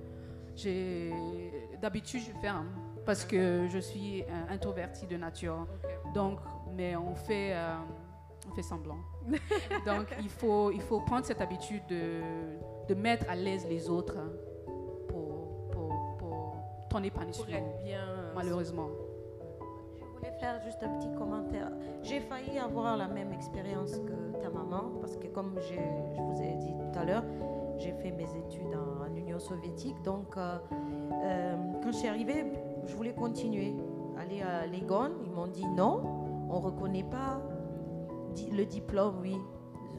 [1.80, 2.66] D'habitude, je ferme
[3.04, 5.66] parce que je suis euh, introvertie de nature.
[6.14, 6.38] Donc,
[6.76, 7.74] mais on fait, euh,
[8.50, 8.98] on fait semblant.
[9.86, 12.20] Donc, il faut, il faut prendre cette habitude de,
[12.88, 14.16] de mettre à l'aise les autres
[15.08, 16.56] pour, pour, pour
[16.88, 18.00] ton Pour épanouissement, être bien.
[18.08, 18.88] euh, malheureusement.
[20.00, 21.70] Je voulais faire juste un petit commentaire.
[22.02, 26.40] J'ai failli avoir la même expérience que ta maman, parce que comme j'ai- je vous
[26.42, 27.24] ai dit tout à l'heure,
[27.78, 30.00] j'ai fait mes études en, en Union soviétique.
[30.04, 30.58] Donc, euh,
[31.24, 32.44] euh, quand je suis arrivée,
[32.86, 33.74] je voulais continuer.
[34.18, 36.02] Aller à Legon, ils m'ont dit non,
[36.50, 37.40] on ne reconnaît pas
[38.52, 39.36] le diplôme, oui,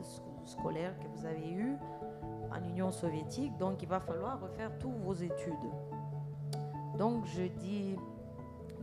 [0.02, 1.76] sc- scolaire que vous avez eu
[2.52, 3.58] en Union soviétique.
[3.58, 5.54] Donc, il va falloir refaire toutes vos études.
[6.98, 7.96] Donc, je dis,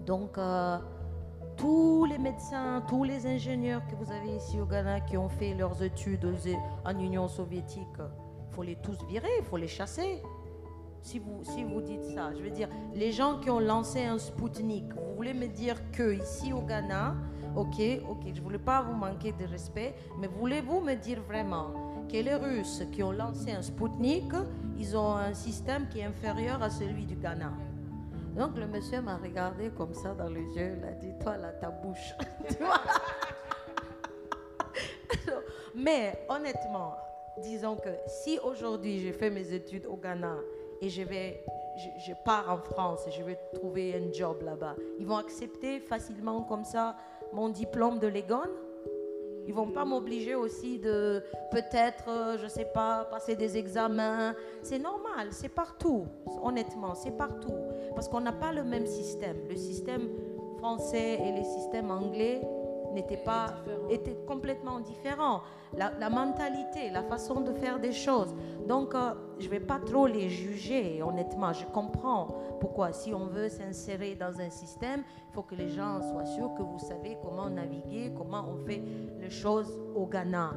[0.06, 0.78] donc, euh,
[1.56, 5.54] tous les médecins, tous les ingénieurs que vous avez ici au Ghana qui ont fait
[5.54, 6.26] leurs études
[6.84, 10.22] en Union soviétique, il faut les tous virer, il faut les chasser.
[11.02, 14.18] Si vous, si vous dites ça, je veux dire, les gens qui ont lancé un
[14.18, 17.16] Spoutnik, vous voulez me dire que ici au Ghana,
[17.56, 21.72] ok, ok, je ne voulais pas vous manquer de respect, mais voulez-vous me dire vraiment
[22.08, 24.32] que les Russes qui ont lancé un Spoutnik,
[24.76, 27.52] ils ont un système qui est inférieur à celui du Ghana?
[28.36, 31.48] Donc le monsieur m'a regardé comme ça dans les yeux, il a dit, toi là,
[31.48, 32.14] ta bouche.
[35.74, 36.96] Mais honnêtement,
[37.38, 40.36] disons que si aujourd'hui j'ai fait mes études au Ghana
[40.80, 41.44] et je vais,
[41.98, 46.42] je, pars en France et je vais trouver un job là-bas, ils vont accepter facilement
[46.42, 46.96] comme ça
[47.32, 48.48] mon diplôme de Legon
[49.46, 54.34] ils vont pas m'obliger aussi de peut-être, euh, je sais pas, passer des examens.
[54.62, 56.06] C'est normal, c'est partout.
[56.42, 57.54] Honnêtement, c'est partout.
[57.94, 59.36] Parce qu'on n'a pas le même système.
[59.48, 60.08] Le système
[60.58, 62.40] français et les systèmes anglais
[62.92, 63.88] n'étaient pas différent.
[63.90, 65.42] étaient complètement différents.
[65.76, 68.34] La, la mentalité, la façon de faire des choses.
[68.66, 71.02] Donc, euh, je vais pas trop les juger.
[71.02, 72.28] Honnêtement, je comprends
[72.60, 72.92] pourquoi.
[72.92, 76.62] Si on veut s'insérer dans un système, il faut que les gens soient sûrs que
[76.62, 78.82] vous savez comment naviguer, comment on fait
[79.20, 80.50] les choses au Ghana.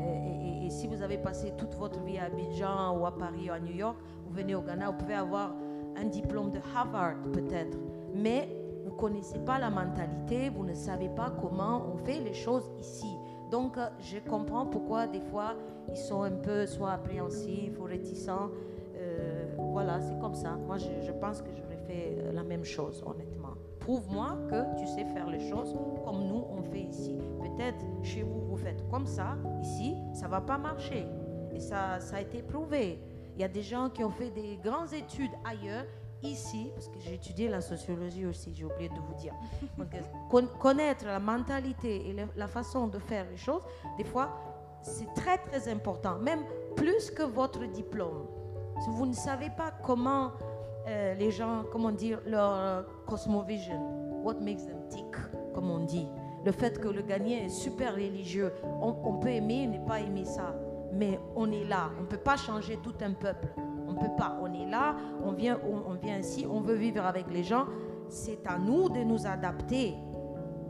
[0.00, 3.50] Et, et- et si vous avez passé toute votre vie à Abidjan ou à Paris
[3.50, 5.52] ou à New York, vous venez au Ghana, vous pouvez avoir
[5.96, 7.76] un diplôme de Harvard peut-être,
[8.14, 8.48] mais
[8.94, 13.12] ne connaissez pas la mentalité, vous ne savez pas comment on fait les choses ici.
[13.50, 15.54] Donc, euh, je comprends pourquoi des fois
[15.88, 18.50] ils sont un peu soit appréhensifs ou réticents.
[18.96, 20.52] Euh, voilà, c'est comme ça.
[20.66, 23.54] Moi, je, je pense que j'aurais fait euh, la même chose, honnêtement.
[23.80, 27.18] Prouve-moi que tu sais faire les choses comme nous on fait ici.
[27.40, 29.36] Peut-être chez vous, vous faites comme ça.
[29.60, 31.06] Ici, ça va pas marcher.
[31.52, 32.98] Et ça, ça a été prouvé.
[33.34, 35.84] Il y a des gens qui ont fait des grandes études ailleurs,
[36.30, 39.34] ici, parce que j'ai étudié la sociologie aussi, j'ai oublié de vous dire.
[39.80, 39.84] Euh,
[40.30, 43.62] con- connaître la mentalité et la façon de faire les choses,
[43.98, 44.30] des fois,
[44.82, 46.44] c'est très très important, même
[46.76, 48.26] plus que votre diplôme.
[48.82, 50.32] Si vous ne savez pas comment
[50.86, 55.06] euh, les gens, comment dire, leur euh, cosmovision, what makes them tick,
[55.54, 56.08] comme on dit,
[56.44, 58.52] le fait que le Ghanéen est super religieux,
[58.82, 60.54] on, peut aimer, ne pas aimer ça,
[60.92, 63.48] mais on est là, on ne peut pas changer tout un peuple,
[63.96, 67.04] on ne peut pas, on est là, on vient, on, vient ici, on veut vivre
[67.04, 67.66] avec les gens,
[68.08, 69.94] c'est à nous de nous adapter,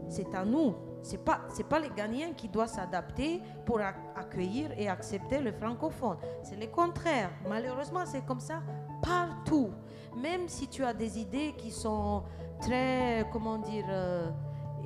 [0.09, 0.75] c'est à nous.
[1.03, 5.53] C'est pas c'est pas les Ghanéens qui doivent s'adapter pour ac- accueillir et accepter le
[5.53, 6.17] francophone.
[6.43, 7.29] C'est le contraire.
[7.47, 8.63] Malheureusement, c'est comme ça
[9.03, 9.69] partout.
[10.17, 12.23] Même si tu as des idées qui sont
[12.59, 14.31] très comment dire euh,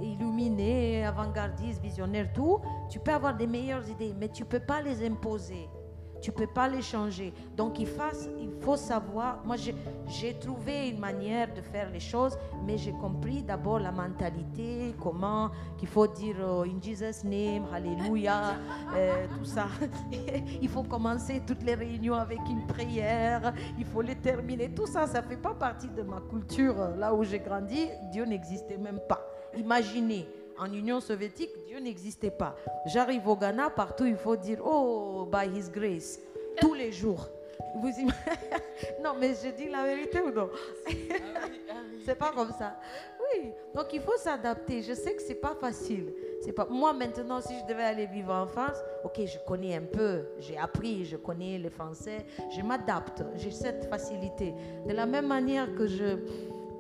[0.01, 2.59] illuminées, avant-gardistes, visionnaires, tout,
[2.91, 5.69] tu peux avoir des meilleures idées, mais tu peux pas les imposer.
[6.21, 7.33] Tu peux pas les changer.
[7.57, 7.87] Donc il
[8.61, 9.41] faut, savoir.
[9.45, 14.95] Moi, j'ai- trouvé une manière de faire les choses, mais j'ai compris d'abord la mentalité,
[15.03, 18.57] comment qu'il faut dire euh, in Jesus name, Alléluia,
[18.95, 19.69] euh, tout ça.
[20.63, 23.53] il faut commencer toutes les réunions avec une prière.
[23.79, 24.71] Il faut les terminer.
[24.75, 26.77] Tout ça, ça fait pas partie de ma culture.
[26.97, 29.21] Là où j'ai grandi, Dieu n'existait même pas.
[29.57, 30.29] Imaginez.
[30.59, 32.57] En Union soviétique, Dieu n'existait pas.
[32.87, 36.19] J'arrive au Ghana, partout il faut dire Oh, by His grace,
[36.61, 37.29] tous les jours.
[37.77, 37.89] Vous
[39.03, 40.49] non, mais je dis la vérité ou non?
[42.05, 42.77] C'est pas comme ça.
[43.21, 44.83] Oui, donc il faut s'adapter.
[44.83, 46.13] Je sais que c'est pas facile.
[46.41, 49.83] C'est pas moi maintenant si je devais aller vivre en France, OK, je connais un
[49.83, 54.55] peu, j'ai appris, je connais le français, je m'adapte, j'ai cette facilité.
[54.87, 56.17] De la même manière que je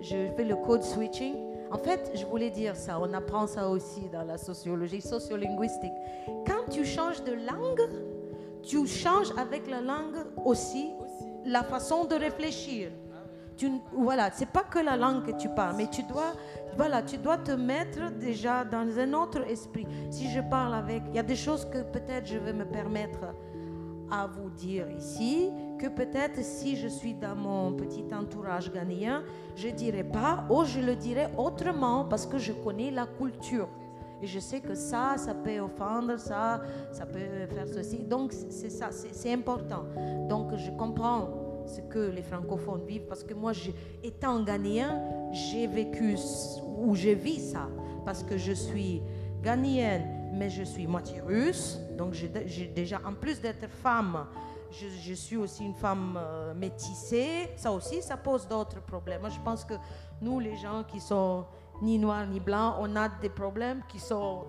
[0.00, 1.47] fais le code switching.
[1.70, 5.92] En fait, je voulais dire ça, on apprend ça aussi dans la sociologie sociolinguistique.
[6.46, 7.88] Quand tu changes de langue,
[8.62, 10.90] tu changes avec la langue aussi
[11.44, 12.90] la façon de réfléchir.
[13.56, 16.32] Tu, voilà, c'est pas que la langue que tu parles, mais tu dois,
[16.76, 19.86] voilà, tu dois te mettre déjà dans un autre esprit.
[20.10, 23.18] Si je parle avec, il y a des choses que peut-être je vais me permettre
[24.10, 29.22] à vous dire ici, que peut-être si je suis dans mon petit entourage ghanéen,
[29.56, 33.68] je dirais pas, ou je le dirais autrement parce que je connais la culture.
[34.20, 37.98] Et je sais que ça, ça peut offendre, ça, ça peut faire ceci.
[37.98, 39.84] Donc, c'est ça, c'est important.
[40.28, 41.28] Donc, je comprends
[41.66, 43.70] ce que les francophones vivent parce que moi, je-
[44.02, 45.00] étant ghanéen,
[45.30, 46.16] j'ai vécu
[46.78, 47.68] ou j'ai vu ça
[48.04, 49.02] parce que je suis
[49.42, 50.02] ghanéenne,
[50.32, 51.78] mais je suis moitié russe.
[51.96, 54.26] Donc, j'ai dé- j'ai déjà, en plus d'être femme,
[54.70, 57.48] je, suis aussi une femme euh, métissée.
[57.56, 59.20] Ça aussi, ça pose d'autres problèmes.
[59.20, 59.74] Moi, je pense que
[60.20, 61.44] nous, les gens qui sont
[61.80, 64.44] ni noirs ni blancs, on a des problèmes qui sont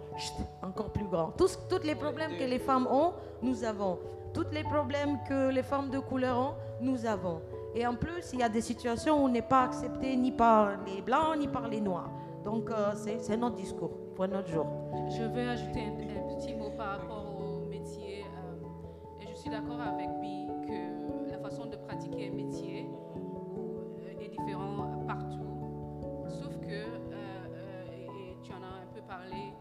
[0.62, 1.32] encore plus grands.
[1.38, 4.00] Tous, tous les problèmes que les femmes ont, nous avons.
[4.34, 7.42] Tous les problèmes que les femmes de couleur ont, nous avons.
[7.76, 10.72] Et en plus, il y a des situations où on n'est pas accepté ni par
[10.86, 12.10] les blancs ni par les noirs.
[12.44, 14.66] Donc, euh, c'est notre discours pour un autre jour.
[15.10, 18.24] Je vais ajouter un, petit mot par rapport au métier.
[18.24, 24.24] euh, et je suis d'accord avec Bi que la façon de pratiquer un métier euh,
[24.24, 25.46] est différente partout.
[26.30, 26.86] Sauf que,
[27.94, 29.54] et, tu en as un peu parlé,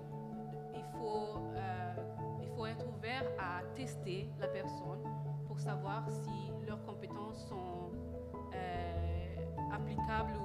[0.75, 1.41] il faut,
[2.41, 5.03] il faut être ouvert à tester la personne
[5.47, 7.91] pour savoir si leurs compétences sont
[9.73, 10.38] applicables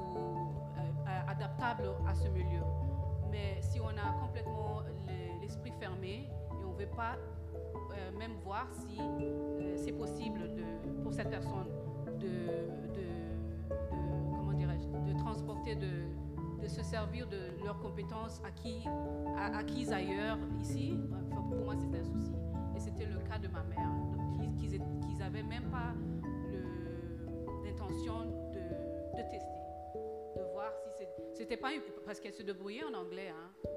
[1.64, 2.60] à ce milieu.
[3.32, 7.16] Mais si on a complètement le- l'esprit fermé et on ne veut pas
[7.56, 10.42] euh, même voir si euh, c'est possible
[11.04, 11.68] pour cette personne
[12.20, 12.28] de,
[12.94, 12.94] de-
[15.06, 20.98] de- de transporter, de, de se servir de leurs compétences acquises ailleurs, ici,
[21.32, 22.34] pour moi c'était un souci.
[22.76, 23.90] Et c'était le cas de ma mère,
[24.34, 25.94] qu'ils- qu'ils aient- qu'ils n'avaient même pas
[27.66, 29.40] l'intention de, tester
[31.34, 31.70] c'était pas
[32.06, 33.70] parce qu'elle se débrouillait en anglais, hein,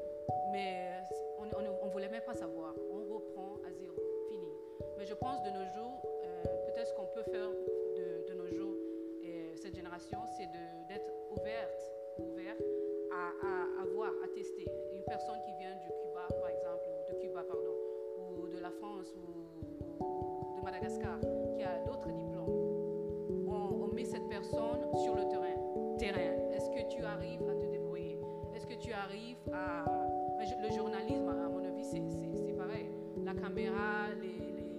[0.52, 0.90] mais
[1.38, 1.46] on,
[1.82, 2.74] on voulait même pas savoir.
[2.90, 3.96] On reprend à zéro,
[4.28, 4.52] fini.
[4.98, 7.50] Mais je pense de nos jours, euh, peut-être ce qu'on peut faire
[7.96, 8.76] de, de nos jours,
[9.22, 10.46] et cette génération, c'est
[10.88, 12.56] d'être ouverte, ouvert
[13.12, 14.66] à, à, voir, à tester.
[14.92, 17.76] Une personne qui vient du Cuba, par exemple, de Cuba, pardon,
[18.18, 21.18] ou de la France, ou de Madagascar,
[29.52, 29.84] À...
[30.62, 32.86] Le journalisme, à mon avis, c'est- pareil.
[33.24, 34.28] La caméra, les...
[34.28, 34.76] les-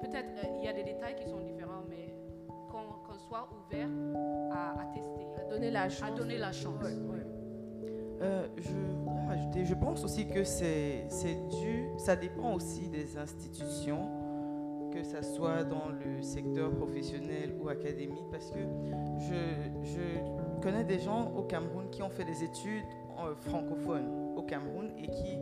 [0.00, 2.14] Peut-être euh, il y a des détails qui sont différents, mais
[2.70, 3.88] qu'on qu'on soit ouvert
[4.52, 6.08] à, à tester, À donner la chance.
[6.08, 6.82] à donner la chance.
[6.82, 7.26] Ouais, ouais.
[8.22, 13.16] Euh, je voudrais rajouter, je pense aussi que c'est c'est dû, ça dépend aussi des
[13.18, 14.08] institutions
[14.92, 18.58] que ça soit dans le secteur professionnel ou académique, parce que
[19.18, 19.34] je,
[19.82, 22.84] je connais des gens au Cameroun qui ont fait des études
[23.40, 25.38] francophones au Cameroun et qui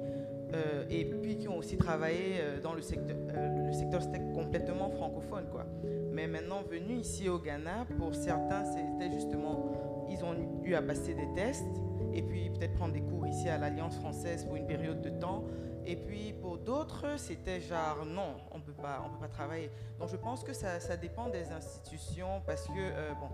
[0.55, 4.03] euh, et puis qui ont aussi travaillé euh, dans le secteur, le secteur
[4.35, 5.47] complètement francophone.
[5.51, 5.66] Quoi.
[6.12, 11.14] Mais maintenant, venus ici au Ghana, pour certains, c'était justement, ils ont eu à passer
[11.14, 11.64] des tests
[12.12, 15.45] et puis peut-être prendre des cours ici à l'Alliance française pour une période de temps.
[15.87, 19.70] Et puis pour d'autres, c'était genre non, on peut pas, on peut pas travailler.
[19.99, 23.29] Donc je pense que ça, ça dépend des institutions parce que euh, bon,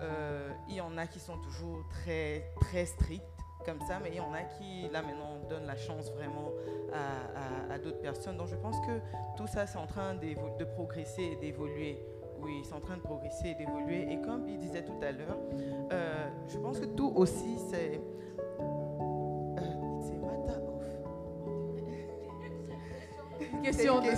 [0.00, 3.22] euh, il y en a qui sont toujours très très stricts
[3.64, 6.50] comme ça, mais il y en a qui là maintenant donnent la chance vraiment
[6.92, 8.36] à, à, d'autres personnes.
[8.36, 9.00] Donc je pense que
[9.36, 12.04] tout ça c'est en train de progresser et d'évoluer.
[12.40, 14.12] Oui, c'est en train de progresser et d'évoluer.
[14.12, 15.38] Et comme il disait tout à l'heure,
[15.92, 18.00] euh, je pense que tout aussi c'est
[23.62, 24.08] question de...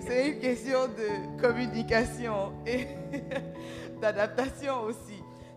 [0.00, 2.86] C'est une question de communication et
[4.00, 5.15] d'adaptation aussi.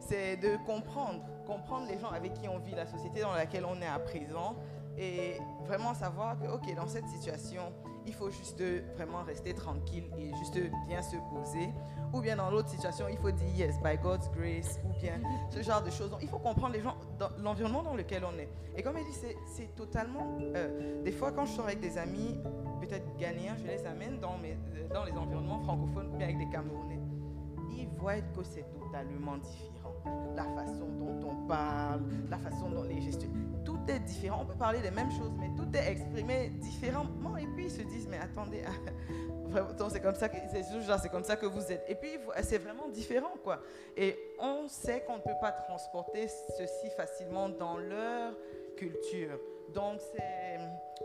[0.09, 3.79] C'est de comprendre, comprendre les gens avec qui on vit, la société dans laquelle on
[3.79, 4.55] est à présent
[4.97, 5.37] et
[5.67, 7.71] vraiment savoir que, ok, dans cette situation,
[8.07, 8.59] il faut juste
[8.95, 10.57] vraiment rester tranquille et juste
[10.87, 11.69] bien se poser.
[12.11, 15.61] Ou bien dans l'autre situation, il faut dire yes, by God's grace, ou bien ce
[15.61, 16.09] genre de choses.
[16.09, 16.95] Donc, il faut comprendre les gens,
[17.37, 18.49] l'environnement dans lequel on est.
[18.75, 20.39] Et comme elle dit, c'est totalement.
[20.55, 22.35] Euh, des fois, quand je sors avec des amis,
[22.81, 24.57] peut-être ghanéens, je les amène dans, mes,
[24.91, 26.98] dans les environnements francophones ou bien avec des Camerounais.
[27.99, 29.93] Voient que c'est totalement différent.
[30.35, 33.29] La façon dont on parle, la façon dont les gestions
[33.65, 34.39] tout est différent.
[34.43, 37.37] On peut parler des mêmes choses, mais tout est exprimé différemment.
[37.37, 38.63] Et puis ils se disent, mais attendez,
[39.89, 41.83] c'est comme ça que c'est comme ça que vous êtes.
[41.87, 43.59] Et puis c'est vraiment différent, quoi.
[43.97, 46.27] Et on sait qu'on ne peut pas transporter
[46.57, 48.33] ceci facilement dans leur
[48.77, 49.37] culture.
[49.73, 49.99] Donc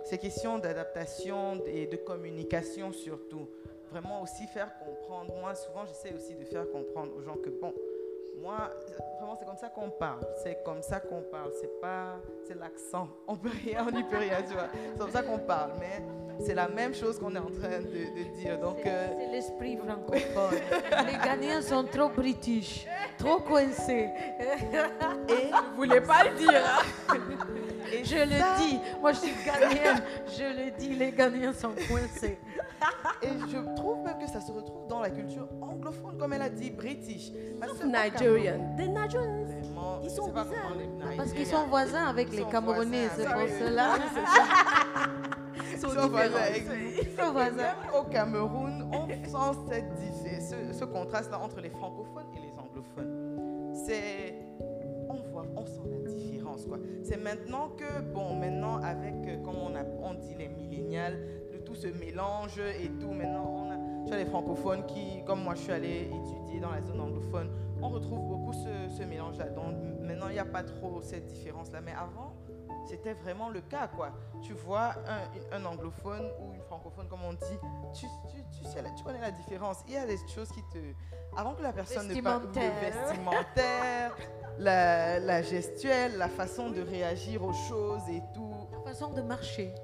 [0.04, 3.48] c'est question d'adaptation et de communication surtout.
[3.94, 5.32] Vraiment aussi faire comprendre.
[5.40, 7.72] Moi, souvent, j'essaie aussi de faire comprendre aux gens que bon
[8.42, 8.70] moi,
[9.18, 10.20] vraiment, c'est comme ça qu'on parle.
[10.42, 11.52] C'est comme ça qu'on parle.
[11.60, 12.16] C'est pas,
[12.46, 13.08] c'est l'accent.
[13.28, 14.68] On peut rien, on n'y peut rien, tu vois.
[14.72, 16.02] C'est comme ça qu'on parle, mais
[16.44, 18.58] c'est la même chose qu'on est en train de, dire.
[18.58, 20.58] Donc, c'est, euh, l'esprit francophone.
[21.06, 22.86] Les Ghanéens sont trop british,
[23.18, 24.10] trop coincés.
[24.40, 24.70] Et
[25.28, 26.50] je voulais pas le dire.
[26.52, 27.16] Hein?
[27.92, 28.80] Et je le dis.
[29.00, 30.02] Moi, je suis Ghanéenne.
[30.26, 30.94] Je le dis.
[30.94, 32.38] Les Ghanéens sont coincés.
[33.22, 36.48] Et je trouve même que ça se retrouve dans la culture anglophone, comme elle a
[36.48, 37.32] dit, british.
[37.84, 38.74] Nigerian.
[38.76, 39.46] Les Nigerians,
[40.02, 40.52] ils sont voisins.
[41.16, 43.96] Parce qu'ils sont voisins avec les Camerounais, c'est pour cela.
[45.72, 45.78] Ils
[47.16, 47.74] sont voisins.
[47.98, 53.72] au Cameroun, on sent cette, ce, ce contraste-là entre les francophones et les anglophones.
[53.86, 54.44] C'est
[55.08, 56.66] on voit, on sent la différence.
[56.66, 56.78] quoi.
[57.02, 61.18] C'est maintenant que, bon, maintenant, avec, euh, comme on, a, on dit, les millénials,
[61.74, 63.12] tout se mélange et tout.
[63.12, 66.70] Maintenant, on a, tu as les francophones qui, comme moi, je suis allée étudier dans
[66.70, 67.50] la zone anglophone.
[67.82, 69.48] On retrouve beaucoup ce, ce mélange-là.
[69.50, 71.80] Donc, maintenant, il n'y a pas trop cette différence-là.
[71.80, 72.34] Mais avant,
[72.86, 74.10] c'était vraiment le cas, quoi.
[74.42, 77.58] Tu vois un, un, anglophone ou une francophone, comme on dit,
[77.94, 79.78] tu, tu, tu, sais, tu connais la différence.
[79.88, 80.78] Il y a des choses qui te...
[81.36, 84.16] Avant que la personne ne parle de vestimentaire,
[84.58, 88.54] la, la gestuelle, la façon de réagir aux choses et tout.
[88.72, 89.74] La façon de marcher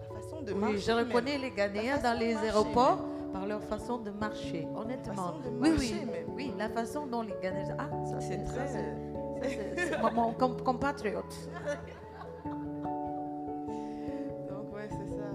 [0.43, 5.35] de oui, je reconnais les Ghanéens dans les aéroports par leur façon de marcher, honnêtement.
[5.61, 5.95] oui, oui,
[6.35, 7.77] oui, la façon dont les Ghanéens.
[7.79, 8.67] Ah, ça c'est très.
[8.69, 11.51] C'est mon compatriote.
[14.49, 15.31] Donc, ouais, c'est ça.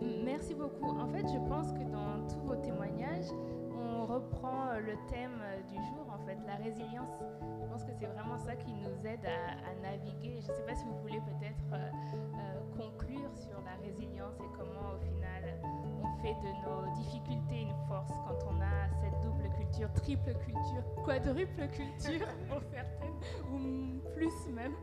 [0.24, 0.90] Merci beaucoup.
[0.90, 3.30] En fait, je pense que dans tous vos témoignages,
[3.74, 6.05] on reprend le thème du jour,
[6.46, 7.22] la résilience.
[7.60, 10.40] Je pense que c'est vraiment ça qui nous aide à, naviguer.
[10.40, 11.90] Je ne sais pas si vous voulez peut-être euh,
[12.38, 15.58] euh, conclure sur la résilience et comment au final
[16.02, 20.84] on fait de nos difficultés une force quand on a cette double culture, triple culture,
[21.04, 23.20] quadruple culture pour certaines,
[23.52, 24.74] ou plus même.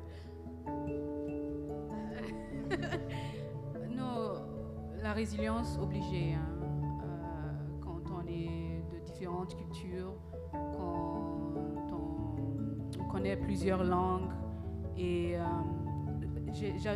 [3.90, 4.34] non,
[5.02, 6.34] la résilience obligée.
[6.34, 6.48] Hein.
[6.62, 10.14] Euh, quand on est de différentes cultures,
[13.14, 14.32] connaît plusieurs langues.
[14.98, 15.42] Et euh,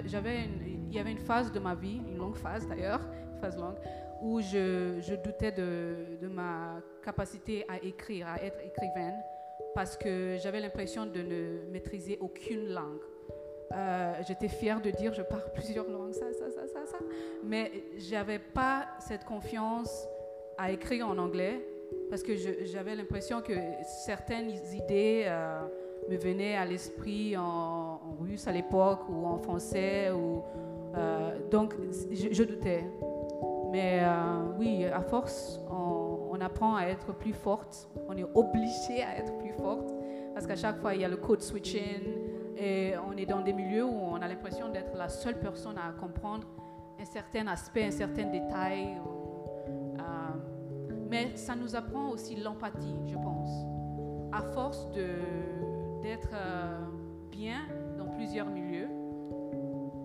[0.06, 0.50] j'avais
[0.90, 3.02] il y avait une phase de ma vie, une longue phase d'ailleurs,
[3.42, 3.76] phase longue,
[4.22, 9.16] où je, je doutais de, de, ma capacité à écrire, à être écrivaine,
[9.76, 13.02] parce que j'avais l'impression de ne maîtriser aucune langue.
[13.74, 16.98] Euh, j'étais fière de dire je parle plusieurs langues, ça, ça, ça, ça, ça.
[17.44, 20.08] Mais j'avais pas cette confiance
[20.58, 21.62] à écrire en anglais
[22.10, 23.54] parce que j'avais l'impression que
[23.84, 25.68] certaines idées euh,
[26.10, 30.12] me venait à l'esprit en, russe à l'époque ou en français.
[30.12, 30.44] Ou,
[30.96, 31.76] euh, donc,
[32.12, 32.86] je, doutais.
[33.72, 37.90] Mais euh, oui, à force, on, apprend à être plus forte.
[38.08, 39.92] On est obligé à être plus forte
[40.36, 42.04] parce qu'à chaque fois, il y a le code switching
[42.56, 45.92] et on est dans des milieux où on a l'impression d'être la seule personne à
[46.00, 46.48] comprendre
[47.00, 48.98] un certain aspect, un certain détail.
[50.00, 50.02] euh,
[51.10, 53.66] mais ça nous apprend aussi l'empathie, je pense.
[54.32, 55.67] À force de-
[56.02, 56.86] d'être euh,
[57.32, 57.62] bien
[57.98, 58.88] dans plusieurs milieux,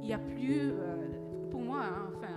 [0.01, 2.29] il n'y a plus, euh, pour moi, hein, enfin,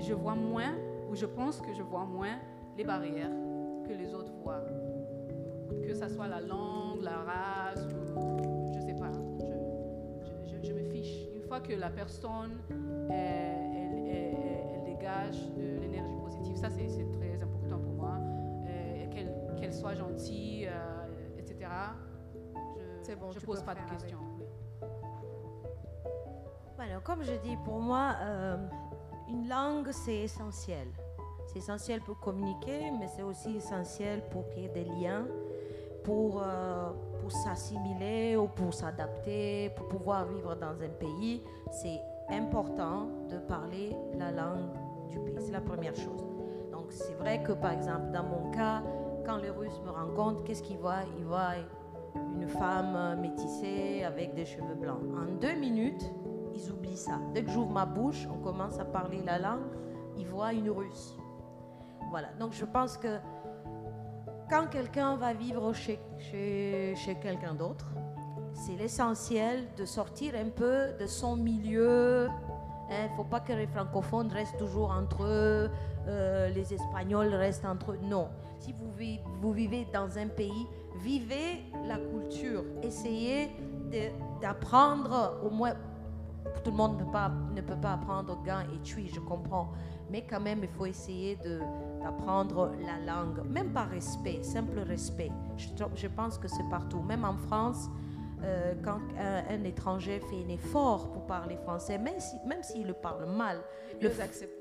[0.00, 0.74] je, vois moins,
[1.10, 2.38] ou je pense que je vois moins
[2.76, 3.30] les barrières
[3.86, 4.64] que les autres voient.
[5.82, 7.86] Que ce soit la langue, la race,
[8.74, 9.12] je sais pas.
[10.46, 11.28] Je, je- me fiche.
[11.34, 12.58] Une fois que la personne,
[13.10, 18.18] elle, dégage de l'énergie positive, ça c'est très important pour moi,
[18.66, 19.06] euh,
[19.60, 20.68] qu'elle soit gentille.
[21.66, 24.18] Je C'est bon, pose peux pas de questions.
[26.76, 28.56] Voilà, comme je dis, pour moi, euh,
[29.28, 30.88] une langue, c'est essentiel.
[31.46, 35.26] C'est essentiel pour communiquer, mais c'est aussi essentiel pour créer des liens,
[36.04, 36.90] pour, euh,
[37.20, 41.42] pour s'assimiler ou pour s'adapter, pour pouvoir vivre dans un pays.
[41.70, 44.72] C'est important de parler la langue
[45.08, 45.36] du pays.
[45.38, 46.26] C'est la première chose.
[46.72, 48.82] Donc, c'est vrai que, par exemple, dans mon cas,
[49.26, 51.02] quand les Russes me rencontrent, qu'est-ce qu'ils voient?
[51.18, 51.54] Ils voient
[52.34, 55.00] une femme métissée avec des cheveux blancs.
[55.16, 56.12] En deux minutes,
[56.54, 57.18] ils oublient ça.
[57.34, 59.66] Dès que j'ouvre ma bouche, on commence à parler la langue,
[60.16, 61.16] ils voient une russe.
[62.10, 63.18] Voilà, donc je pense que
[64.48, 65.98] quand quelqu'un va vivre chez,
[67.20, 67.86] quelqu'un d'autre,
[68.54, 72.28] c'est l'essentiel de sortir un peu de son milieu.
[72.88, 75.68] Il ne faut pas que les francophones restent toujours entre eux,
[76.06, 77.98] euh, les Espagnols restent entre eux.
[78.00, 78.28] Non,
[78.58, 80.66] si vous, vi- vous vivez dans un pays,
[81.02, 82.64] vivez la culture.
[82.82, 83.50] Essayez
[84.40, 85.74] d'apprendre au moins
[86.64, 86.98] tout le monde
[87.54, 89.72] ne peut pas, apprendre Gan et Tui, je comprends.
[90.10, 91.36] Mais quand même, il faut essayer
[92.02, 95.30] d'apprendre la langue, même par respect, simple respect.
[95.56, 97.00] Je pense que c'est partout.
[97.00, 97.88] Même en France,
[98.44, 102.62] euh, quand un, un étranger fait un effort pour parler français, même s'il si, même
[102.62, 103.60] s'il le parle mal,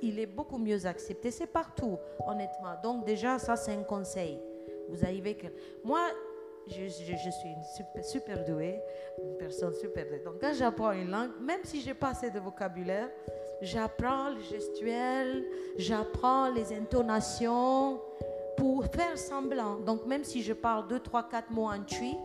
[0.01, 1.32] il est beaucoup mieux accepté.
[1.32, 2.76] C'est partout, honnêtement.
[2.84, 4.39] Donc déjà, ça, c'est un conseil.
[4.89, 5.47] Vous arrivez que...
[5.84, 5.99] Moi,
[6.67, 8.80] je, je- je suis une super, super douée,
[9.23, 10.21] une personne super douée.
[10.23, 13.09] Donc quand j'apprends une langue, même si j'ai pas assez de vocabulaire,
[13.61, 15.45] j'apprends le gestuel,
[15.78, 17.99] j'apprends les intonations
[18.57, 19.76] pour faire semblant.
[19.80, 22.15] Donc même si je parle deux, trois, quatre mots en tui,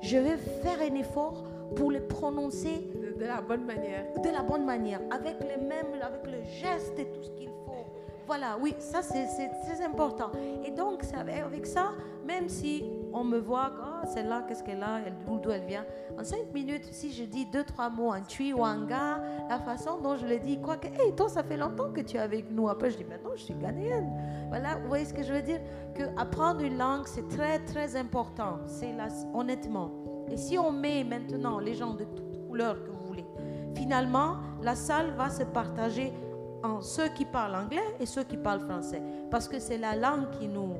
[0.00, 1.44] je vais faire un effort
[1.76, 4.04] pour les prononcer De, de la bonne manière.
[4.22, 7.84] de la bonne manière, avec les mêmes, avec le geste et tout ce qu'il faut.
[8.26, 10.30] Voilà, oui, ça c'est important.
[10.64, 11.92] Et donc, avec ça,
[12.26, 12.84] même si
[13.18, 15.84] on me voit, ah, celle-là, qu'est-ce qu'elle a, d'où elle vient,
[16.18, 19.58] en cinq minutes, si je dis deux, trois mots en tui ou en gars, la
[19.58, 22.20] façon dont je le dis, quoi que, hé, toi, ça fait longtemps que tu es
[22.20, 22.68] avec nous.
[22.68, 24.10] Après, je dis, maintenant, je suis ghanéenne.
[24.48, 25.60] Voilà, vous voyez ce que je veux dire?
[25.94, 28.58] Que apprendre une langue, c'est très, très important.
[28.66, 29.90] C'est là, honnêtement.
[30.30, 33.26] Et si on met maintenant les gens de toute couleur que vous voulez,
[33.74, 36.12] finalement, la salle va se partager
[36.62, 39.02] en ceux qui parlent anglais et ceux qui parlent français.
[39.30, 40.74] Parce que c'est la langue qui nous,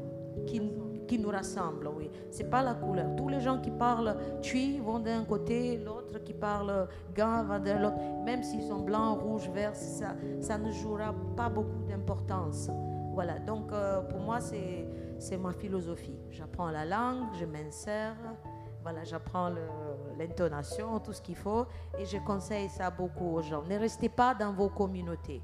[0.46, 0.60] qui,
[1.08, 2.08] qui nous rassemble, oui.
[2.30, 3.16] C'est pas la couleur.
[3.16, 6.86] Tous les gens qui parlent tui vont d'un côté, l'autre qui parle
[7.16, 7.96] gant va de l'autre.
[8.24, 12.70] Même s'ils sont blancs, rouges, verts, ça, ça ne jouera pas beaucoup d'importance.
[13.12, 16.20] Voilà, donc euh, pour moi, c'est ma philosophie.
[16.30, 18.14] J'apprends la langue, je m'insère,
[18.82, 19.50] voilà, j'apprends
[20.16, 21.66] l'intonation, tout ce qu'il faut,
[21.98, 23.64] et je conseille ça beaucoup aux gens.
[23.68, 25.42] Ne restez pas dans vos communautés.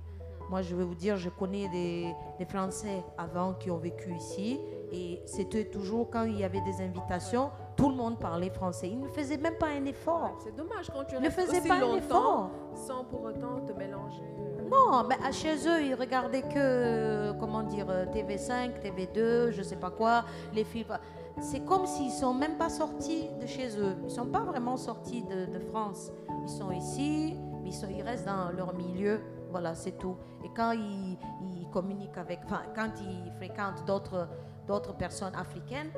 [0.50, 4.60] Moi, je vais vous dire, je connais des, des Français avant qui ont vécu ici,
[4.94, 8.88] et c'était toujours quand il y avait des invitations, tout le monde parlait français.
[8.88, 10.38] Ils ne faisaient même pas un effort.
[10.44, 12.50] C'est dommage quand tu Ne faisais aussi pas un effort.
[12.74, 14.22] sans pour autant te mélanger.
[14.38, 19.50] euh, Non, mais à chez eux, ils regardaient que, euh, comment dire, euh, TV5, TV2,
[19.50, 20.24] je sais pas quoi,
[20.54, 20.96] les films.
[21.40, 23.96] C'est comme s'ils sont même pas sortis de chez eux.
[24.04, 26.12] Ils sont pas vraiment sortis de, de France.
[26.44, 29.20] Ils sont ici, mais ils, sont, ils restent dans leur milieu.
[29.50, 30.16] Voilà, c'est tout.
[30.44, 34.28] Et quand ils, ils communiquent avec, enfin, quand ils fréquentent d'autres,
[34.66, 35.90] d'autres personnes africaines,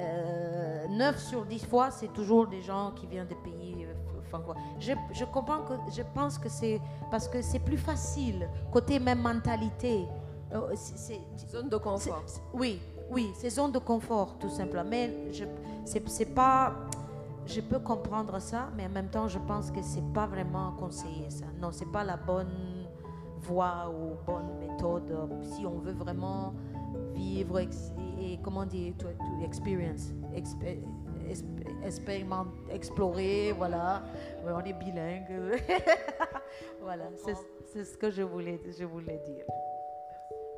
[0.00, 4.62] euh, 9 sur 10 fois, c'est toujours des gens qui viennent des pays euh, francophones.
[4.78, 6.80] Je, je comprends que, je pense que c'est
[7.10, 10.06] parce que c'est plus facile, côté même mentalité.
[10.52, 12.22] Euh, c'est- Zone de confort.
[12.54, 12.80] Oui,
[13.10, 14.88] oui, c'est zone de confort, tout simplement.
[14.88, 15.44] Mais je,
[15.84, 16.74] c'est, c'est pas.
[17.46, 21.28] Je peux comprendre ça, mais en même temps, je pense que c'est pas vraiment conseillé
[21.30, 21.46] ça.
[21.60, 22.86] Non, c'est pas la bonne
[23.40, 26.52] voie ou bonne méthode euh, si on veut vraiment
[27.14, 29.08] vivre et, comment dire, to,
[29.44, 30.12] experience,
[32.72, 34.02] explorer, voilà.
[34.44, 35.60] On est bilingue.
[36.80, 37.34] voilà, c'est
[37.72, 39.44] c'est ce que je voulais, je voulais dire.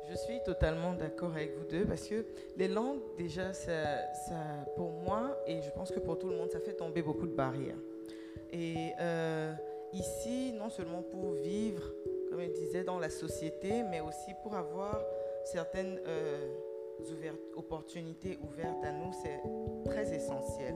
[0.09, 2.25] Je suis totalement d'accord avec vous deux parce que
[2.57, 6.49] les langues, déjà, ça, ça, pour moi, et je pense que pour tout le monde,
[6.51, 7.77] ça fait tomber beaucoup de barrières.
[8.51, 9.53] Et euh,
[9.93, 11.83] ici, non seulement pour vivre,
[12.29, 15.01] comme je disais, dans la société, mais aussi pour avoir
[15.45, 16.47] certaines euh,
[17.55, 19.41] opportunités ouvertes à nous, c'est
[19.85, 20.75] très essentiel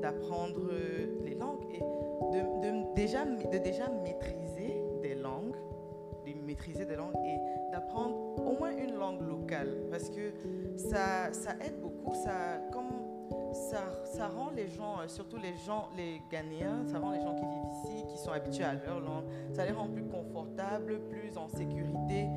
[0.00, 5.56] d'apprendre euh, les langues et de, de déjà, de déjà maîtriser des langues,
[6.26, 10.32] de maîtriser des langues et d'apprendre au moins une langue locale parce que
[10.76, 12.90] ça, ça aide beaucoup, ça, comme
[13.52, 17.34] ça, ça rend les gens, euh, surtout les gens, les Ghanéens, ça rend les gens
[17.34, 21.36] qui vivent ici, qui sont habitués à leur langue, ça les rend plus confortables, plus
[21.36, 22.28] en sécurité,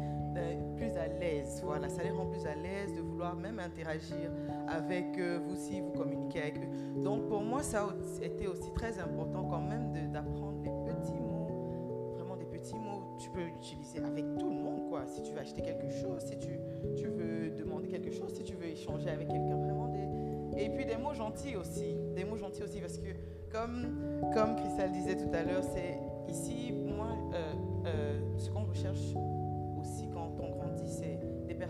[0.76, 1.62] plus à l'aise.
[1.64, 4.32] Voilà, ça les rend plus à l'aise de vouloir même interagir
[4.68, 7.02] avec euh, vous si vous communiquez avec eux.
[7.02, 12.14] Donc pour moi, ça a été aussi très important quand même d'apprendre les petits mots,
[12.16, 13.16] vraiment des petits mots.
[13.20, 15.06] Tu peux l'utiliser avec tout le monde, quoi.
[15.06, 16.60] Si tu veux acheter quelque chose, si tu,
[16.96, 20.62] tu veux demander quelque chose, si tu veux échanger avec quelqu'un, vraiment des...
[20.64, 23.10] Et puis des mots gentils aussi, des mots gentils aussi, parce que
[23.52, 27.54] comme, comme Christelle disait tout à l'heure, c'est ici, moi, euh,
[27.86, 29.14] euh, ce qu'on recherche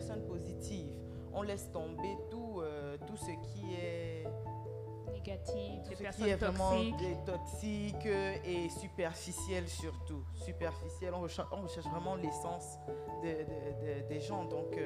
[0.01, 0.97] des personnes positives.
[1.33, 4.23] On laisse tomber tout, euh, tout ce qui est
[5.13, 7.25] Négatif, tout des ce personnes qui est vraiment toxiques.
[7.25, 10.23] toxique euh, et superficiel surtout.
[10.35, 12.79] Superficiel, on recherche, on recherche vraiment l'essence
[13.21, 14.45] de- de- de- des gens.
[14.45, 14.77] Donc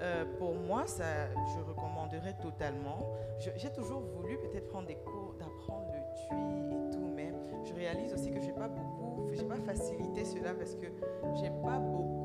[0.00, 3.10] euh, pour moi, ça, je recommanderais totalement.
[3.56, 7.32] J'ai toujours voulu peut-être prendre des cours d'apprendre le tui et tout, mais
[7.64, 10.86] je réalise aussi que j'ai pas beaucoup, j'ai pas facilité cela parce que
[11.40, 12.19] j'ai pas beaucoup.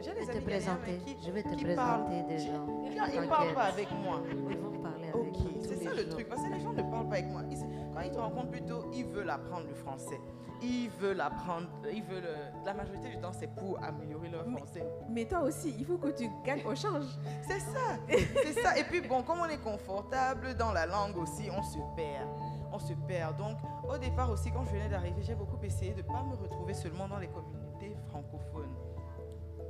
[0.00, 2.66] Je vais te présenter, qui, je vais te présenter des gens.
[3.12, 4.20] ils ne parlent pas avec moi.
[4.50, 6.10] Ils vont parler avec tous c'est ça le jours.
[6.10, 7.42] truc, parce que les gens ne parlent pas avec moi.
[7.50, 7.58] Ils-
[7.94, 10.20] quand ils te rencontrent plutôt, ils veulent apprendre le français.
[10.60, 12.24] Ils veulent apprendre, ils veulent.
[12.26, 14.84] euh, La majorité du temps, c'est pour améliorer leur Mais- français.
[15.08, 17.04] Mais toi aussi, il faut que tu gagnes au change.
[17.42, 18.76] C'est ça, c'est ça.
[18.78, 22.28] Et puis bon, comme on est confortable dans la langue aussi, on se perd.
[22.72, 23.36] On se perd.
[23.38, 23.56] Donc,
[23.88, 26.74] au départ aussi, quand je venais d'arriver, j'ai beaucoup essayé de ne pas me retrouver
[26.74, 28.74] seulement dans les communautés francophones.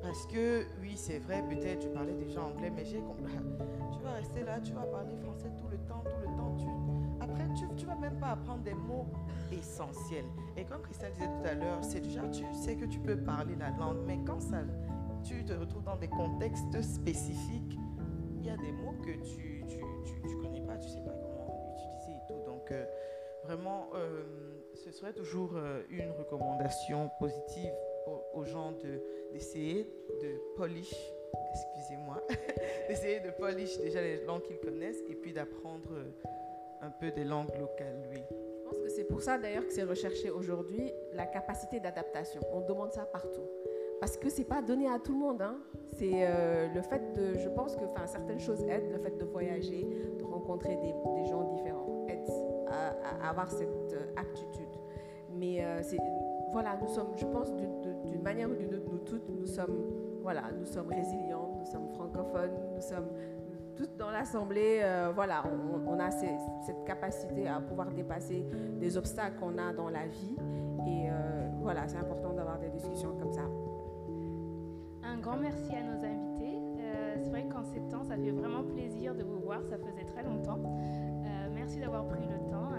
[0.09, 3.31] Parce que, oui, c'est vrai, peut-être je parlais déjà anglais, mais j'ai compris.
[3.93, 6.57] Tu vas rester là, tu vas parler français tout le temps, tout le temps.
[6.57, 6.65] Tu...
[7.21, 9.07] Après, tu ne vas même pas apprendre des mots
[9.53, 10.25] essentiels.
[10.57, 13.55] Et comme Christelle disait tout à l'heure, c'est déjà, tu sais que tu peux parler
[13.57, 14.63] la langue, mais quand ça,
[15.25, 17.79] tu te retrouves dans des contextes spécifiques,
[18.37, 21.13] il y a des mots que tu tu, tu, tu connais pas, tu sais pas
[21.13, 22.51] comment utiliser et tout.
[22.51, 22.87] Donc, euh,
[23.45, 24.23] vraiment, euh,
[24.75, 27.73] ce serait toujours euh, une recommandation positive
[28.35, 29.01] aux gens de-
[29.33, 29.85] d'essayer
[30.23, 30.95] de polish,
[31.53, 32.23] excusez-moi,
[32.89, 36.05] d'essayer de polish déjà les langues qu'ils connaissent et puis d'apprendre euh,
[36.83, 38.21] un peu des langues locales, oui.
[38.31, 42.41] Je pense que c'est pour ça d'ailleurs que c'est recherché aujourd'hui la capacité d'adaptation.
[42.53, 43.47] On demande ça partout.
[43.99, 45.41] Parce que c'est pas donné à tout le monde.
[45.41, 45.57] hein.
[45.97, 49.85] C'est euh, le fait de, je pense que certaines choses aident, le fait de voyager,
[50.19, 52.29] de rencontrer des, des gens différents, aide
[52.69, 54.69] à, avoir cette euh, aptitude.
[55.33, 55.99] Mais c'est,
[56.53, 59.77] voilà, nous sommes, je pense, d'une manière ou d'une autre, nous toutes, nous sommes,
[60.23, 63.09] voilà, nous sommes résilients, nous sommes francophones, nous sommes
[63.79, 65.45] toutes dans l'assemblée, euh, voilà,
[65.87, 68.45] on, a cette capacité à pouvoir dépasser
[68.81, 70.37] des obstacles qu'on a dans la vie.
[70.87, 73.43] Et euh, voilà, c'est important d'avoir des discussions comme ça.
[75.05, 76.59] Un grand merci à nos invités.
[76.81, 79.61] Euh, c'est vrai qu'en temps, ça fait vraiment plaisir de vous voir.
[79.65, 80.59] Ça faisait très longtemps.
[81.55, 82.71] Merci d'avoir pris le temps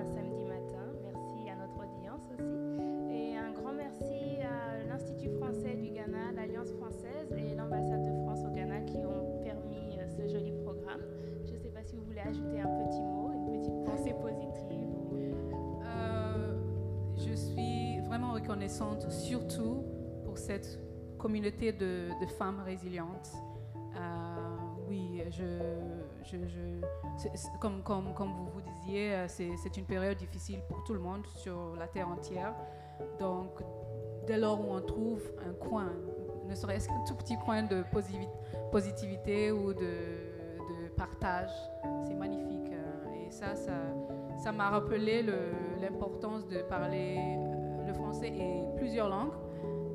[18.69, 19.83] reconnaissante, surtout
[20.23, 20.79] pour cette
[21.17, 23.31] communauté de, femmes résilientes.
[23.95, 24.55] Euh,
[24.87, 25.43] oui, je,
[27.59, 31.25] comme, comme, comme vous vous disiez, euh, c'est une période difficile pour tout le monde
[31.35, 32.53] sur la terre entière.
[33.19, 33.59] Donc,
[34.27, 35.91] dès lors où on trouve un coin,
[36.47, 37.83] ne serait-ce qu'un tout petit coin de
[38.71, 40.29] positivité ou de,
[40.95, 41.51] partage,
[42.05, 42.73] c'est magnifique.
[42.73, 45.23] euh, Et ça, ça, m'a rappelé
[45.81, 47.37] l'importance de parler
[47.89, 49.33] le français et plusieurs langues,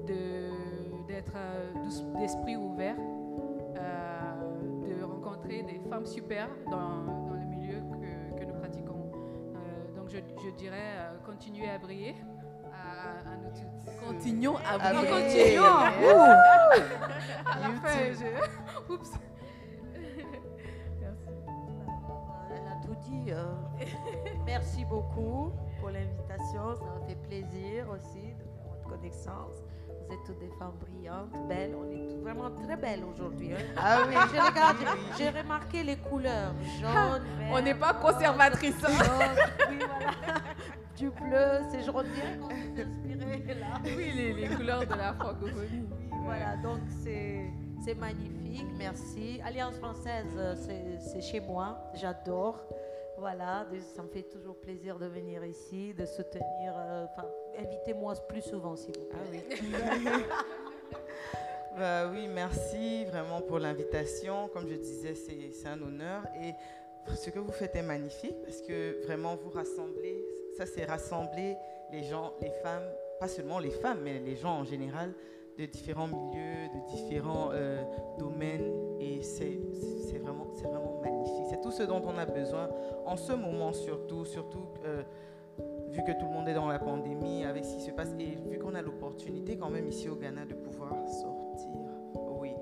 [0.07, 4.33] de- d'être euh, d'ous- d'esprit ouvert, euh,
[4.99, 9.11] de rencontrer des femmes super dans, dans le milieu que, que nous pratiquons.
[9.55, 12.17] Euh, donc je, je dirais, euh, continuez à briller
[12.73, 14.09] à, à nous toutes.
[14.09, 15.11] Continuons à Ah, briller.
[15.11, 15.65] continuons.
[17.47, 18.27] À la fin, YouTube.
[18.89, 19.13] je- Oups.
[22.51, 22.77] Elle a
[23.37, 23.55] euh,
[24.45, 25.53] merci beaucoup
[25.85, 26.75] pour l'invitation.
[26.77, 29.57] Ça m'a fait plaisir aussi de faire votre connaissance.
[29.87, 31.75] Vous êtes toutes des femmes brillantes, belles.
[31.79, 33.53] On est toutes vraiment très belles aujourd'hui.
[33.53, 33.59] hein.
[33.77, 34.85] Ah oui, J'ai regardé-
[35.19, 37.51] j'ai remarqué les couleurs jaune, vert.
[37.53, 38.83] On n'est pas rose, conservatrice.
[38.83, 38.89] hein.
[39.05, 40.41] jaune, oui, voilà.
[40.97, 43.67] Du bleu, c'est je dirais qu'on s'est inspiré là.
[43.85, 45.89] Oui, les, les couleurs de la francophonie.
[45.91, 47.51] Oui, voilà, donc c'est
[47.85, 49.41] c'est magnifique, merci.
[49.45, 50.55] Alliance française, euh,
[50.99, 52.59] c'est chez moi, j'adore.
[53.19, 56.75] Voilà, ça me fait toujours plaisir de venir ici, de soutenir.
[56.77, 57.27] euh, Enfin,
[57.59, 59.47] invitez-moi plus souvent, s'il vous plaît.
[61.77, 64.49] Bah oui, merci vraiment pour l'invitation.
[64.53, 66.23] Comme je disais, c'est un honneur.
[66.41, 66.53] Et
[67.17, 70.25] ce que vous faites est magnifique parce que vraiment vous rassemblez,
[70.57, 71.57] ça c'est rassembler
[71.91, 72.85] les gens, les femmes,
[73.19, 75.13] pas seulement les femmes, mais les gens en général
[75.59, 77.83] de différents milieux, de différents euh,
[78.19, 78.73] domaines.
[79.01, 79.59] Et c'est
[80.21, 81.14] vraiment, vraiment magnifique.
[81.65, 82.69] Tout ce dont on a besoin
[83.07, 85.03] en ce moment surtout, surtout euh,
[85.91, 88.37] vu que tout le monde est dans la pandémie, avec ce qui se passe, et
[88.51, 91.71] vu qu'on a l'opportunité quand même ici au Ghana de pouvoir sortir.
[92.41, 92.53] Oui,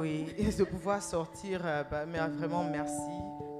[0.00, 3.10] oui, et de pouvoir sortir, euh, bah, mais vraiment merci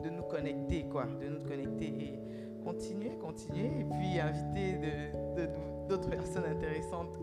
[0.05, 2.21] de nous connecter, quoi, de nous connecter et
[2.63, 7.17] continuer, continuer, et puis inviter de- de- de- d'autres personnes intéressantes.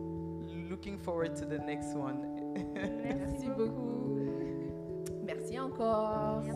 [0.70, 2.20] Looking forward to the next one.
[3.04, 4.18] Merci beaucoup.
[5.64, 6.52] não corre.